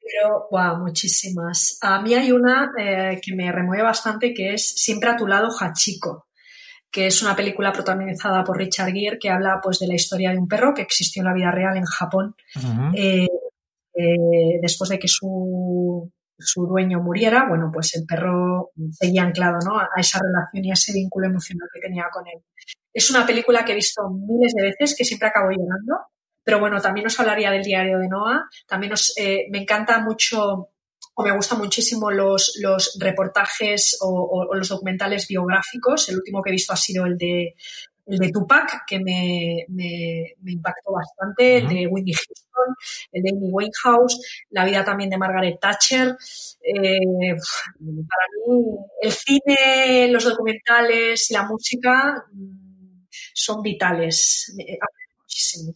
[0.00, 1.78] Pero, wow, muchísimas.
[1.82, 5.48] A mí hay una eh, que me remueve bastante que es Siempre a tu lado,
[5.48, 6.28] Hachiko
[6.92, 10.38] que es una película protagonizada por Richard Gere que habla pues de la historia de
[10.38, 12.92] un perro que existió en la vida real en Japón uh -huh.
[12.94, 13.28] eh,
[13.94, 19.78] eh, después de que su, su, dueño muriera, bueno, pues el perro seguía anclado ¿no?
[19.78, 22.42] a esa relación y a ese vínculo emocional que tenía con él.
[22.92, 25.94] Es una película que he visto miles de veces, que siempre acabo llorando,
[26.44, 30.68] pero bueno, también os hablaría del diario de Noah, también os, eh, me encanta mucho
[31.14, 36.08] o me gustan muchísimo los, los reportajes o, o, o, los documentales biográficos.
[36.08, 37.54] El último que he visto ha sido el de,
[38.06, 39.66] el de Tupac, que me,
[40.44, 42.74] impactó bastante, el de Whitney Houston,
[43.12, 46.16] el de Amy Winehouse, la vida también de Margaret Thatcher.
[46.62, 47.34] Eh,
[47.78, 54.54] para mí, el cine, los documentales y la música mm, son vitales.
[55.20, 55.72] muchísimo.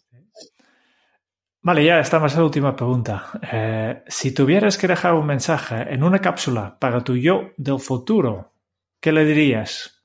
[1.67, 3.29] Vale, ya estamos en la última pregunta.
[3.43, 8.53] Eh, si tuvieras que dejar un mensaje en una cápsula para tu yo del futuro,
[9.01, 10.01] ¿qué le dirías?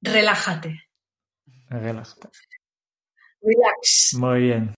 [0.00, 0.88] Relájate.
[1.68, 2.30] Relájate.
[3.42, 4.16] Relax.
[4.18, 4.74] Muy bien.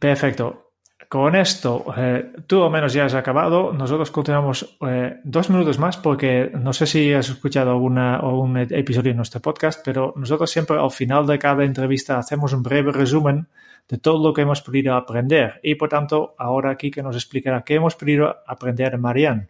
[0.00, 0.65] Perfecto.
[1.08, 3.72] Con esto, eh, tú o menos ya has acabado.
[3.72, 9.12] Nosotros continuamos eh, dos minutos más porque no sé si has escuchado alguna un episodio
[9.12, 13.46] de nuestro podcast, pero nosotros siempre al final de cada entrevista hacemos un breve resumen
[13.88, 15.60] de todo lo que hemos podido aprender.
[15.62, 19.48] Y por tanto, ahora aquí que nos explicará qué hemos podido aprender de Marianne.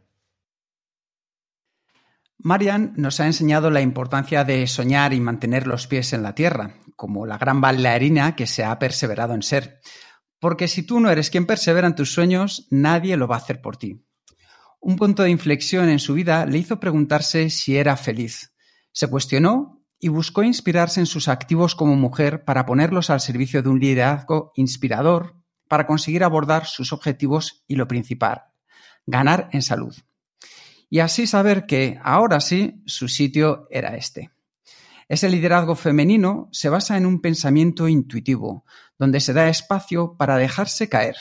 [2.39, 6.75] Marian nos ha enseñado la importancia de soñar y mantener los pies en la tierra,
[6.95, 9.81] como la gran bailarina que se ha perseverado en ser.
[10.39, 13.61] Porque si tú no eres quien persevera en tus sueños, nadie lo va a hacer
[13.61, 14.05] por ti.
[14.81, 18.53] Un punto de inflexión en su vida le hizo preguntarse si era feliz.
[18.93, 23.69] Se cuestionó y buscó inspirarse en sus activos como mujer para ponerlos al servicio de
[23.69, 25.35] un liderazgo inspirador
[25.69, 28.43] para conseguir abordar sus objetivos y lo principal,
[29.07, 29.97] ganar en salud.
[30.89, 34.31] Y así saber que, ahora sí, su sitio era este.
[35.09, 38.65] Ese liderazgo femenino se basa en un pensamiento intuitivo,
[38.99, 41.17] donde se da espacio para dejarse caer,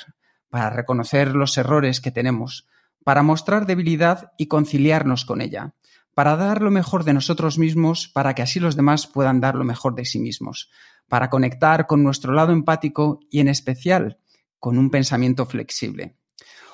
[0.50, 2.68] para reconocer los errores que tenemos,
[3.04, 5.76] para mostrar debilidad y conciliarnos con ella,
[6.14, 9.66] para dar lo mejor de nosotros mismos para que así los demás puedan dar lo
[9.66, 10.72] mejor de sí mismos,
[11.08, 14.18] para conectar con nuestro lado empático y en especial
[14.60, 16.16] con un pensamiento flexible.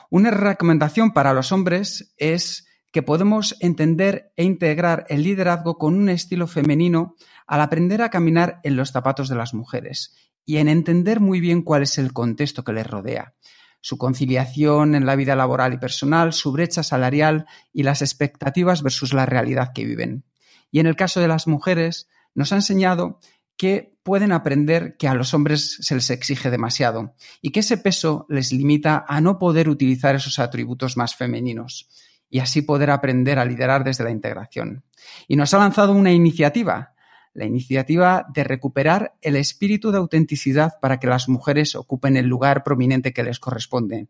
[0.10, 6.10] Una recomendación para los hombres es que podemos entender e integrar el liderazgo con un
[6.10, 7.16] estilo femenino
[7.48, 10.14] al aprender a caminar en los zapatos de las mujeres
[10.46, 13.34] y en entender muy bien cuál es el contexto que les rodea,
[13.82, 19.14] su conciliación en la vida laboral y personal, su brecha salarial y las expectativas versus
[19.14, 20.24] la realidad que viven.
[20.72, 23.20] Y en el caso de las mujeres, nos ha enseñado
[23.58, 28.26] que pueden aprender que a los hombres se les exige demasiado y que ese peso
[28.30, 31.88] les limita a no poder utilizar esos atributos más femeninos
[32.30, 34.84] y así poder aprender a liderar desde la integración.
[35.28, 36.94] Y nos ha lanzado una iniciativa,
[37.34, 42.64] la iniciativa de recuperar el espíritu de autenticidad para que las mujeres ocupen el lugar
[42.64, 44.08] prominente que les corresponde.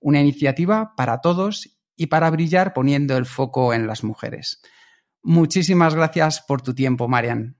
[0.00, 4.62] Una iniciativa para todos y para brillar poniendo el foco en las mujeres.
[5.22, 7.56] Muchísimas gracias por tu tiempo, Marian.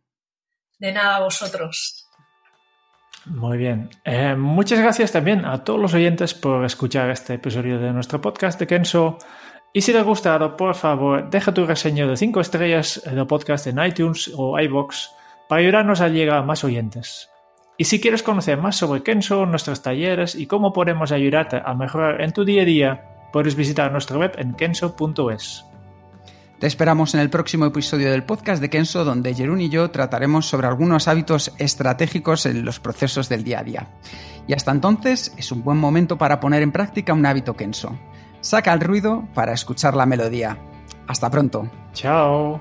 [0.79, 2.09] De nada, a vosotros.
[3.27, 3.89] Muy bien.
[4.05, 8.59] Eh, muchas gracias también a todos los oyentes por escuchar este episodio de nuestro podcast
[8.59, 9.19] de Kenso.
[9.75, 13.66] Y si te ha gustado, por favor, deja tu reseño de 5 estrellas del podcast
[13.66, 15.11] en iTunes o iBox
[15.49, 17.31] para ayudarnos a llegar a más oyentes.
[17.79, 22.20] Y si quieres conocer más sobre Kenso, nuestros talleres y cómo podemos ayudarte a mejorar
[22.20, 25.64] en tu día a día, puedes visitar nuestra web en kenso.es.
[26.61, 30.47] Te esperamos en el próximo episodio del podcast de Kenso, donde Jerún y yo trataremos
[30.47, 33.89] sobre algunos hábitos estratégicos en los procesos del día a día.
[34.47, 37.99] Y hasta entonces es un buen momento para poner en práctica un hábito Kenso.
[38.43, 40.59] Saca el ruido para escuchar la melodía.
[41.07, 41.70] Hasta pronto.
[41.95, 42.61] Chao.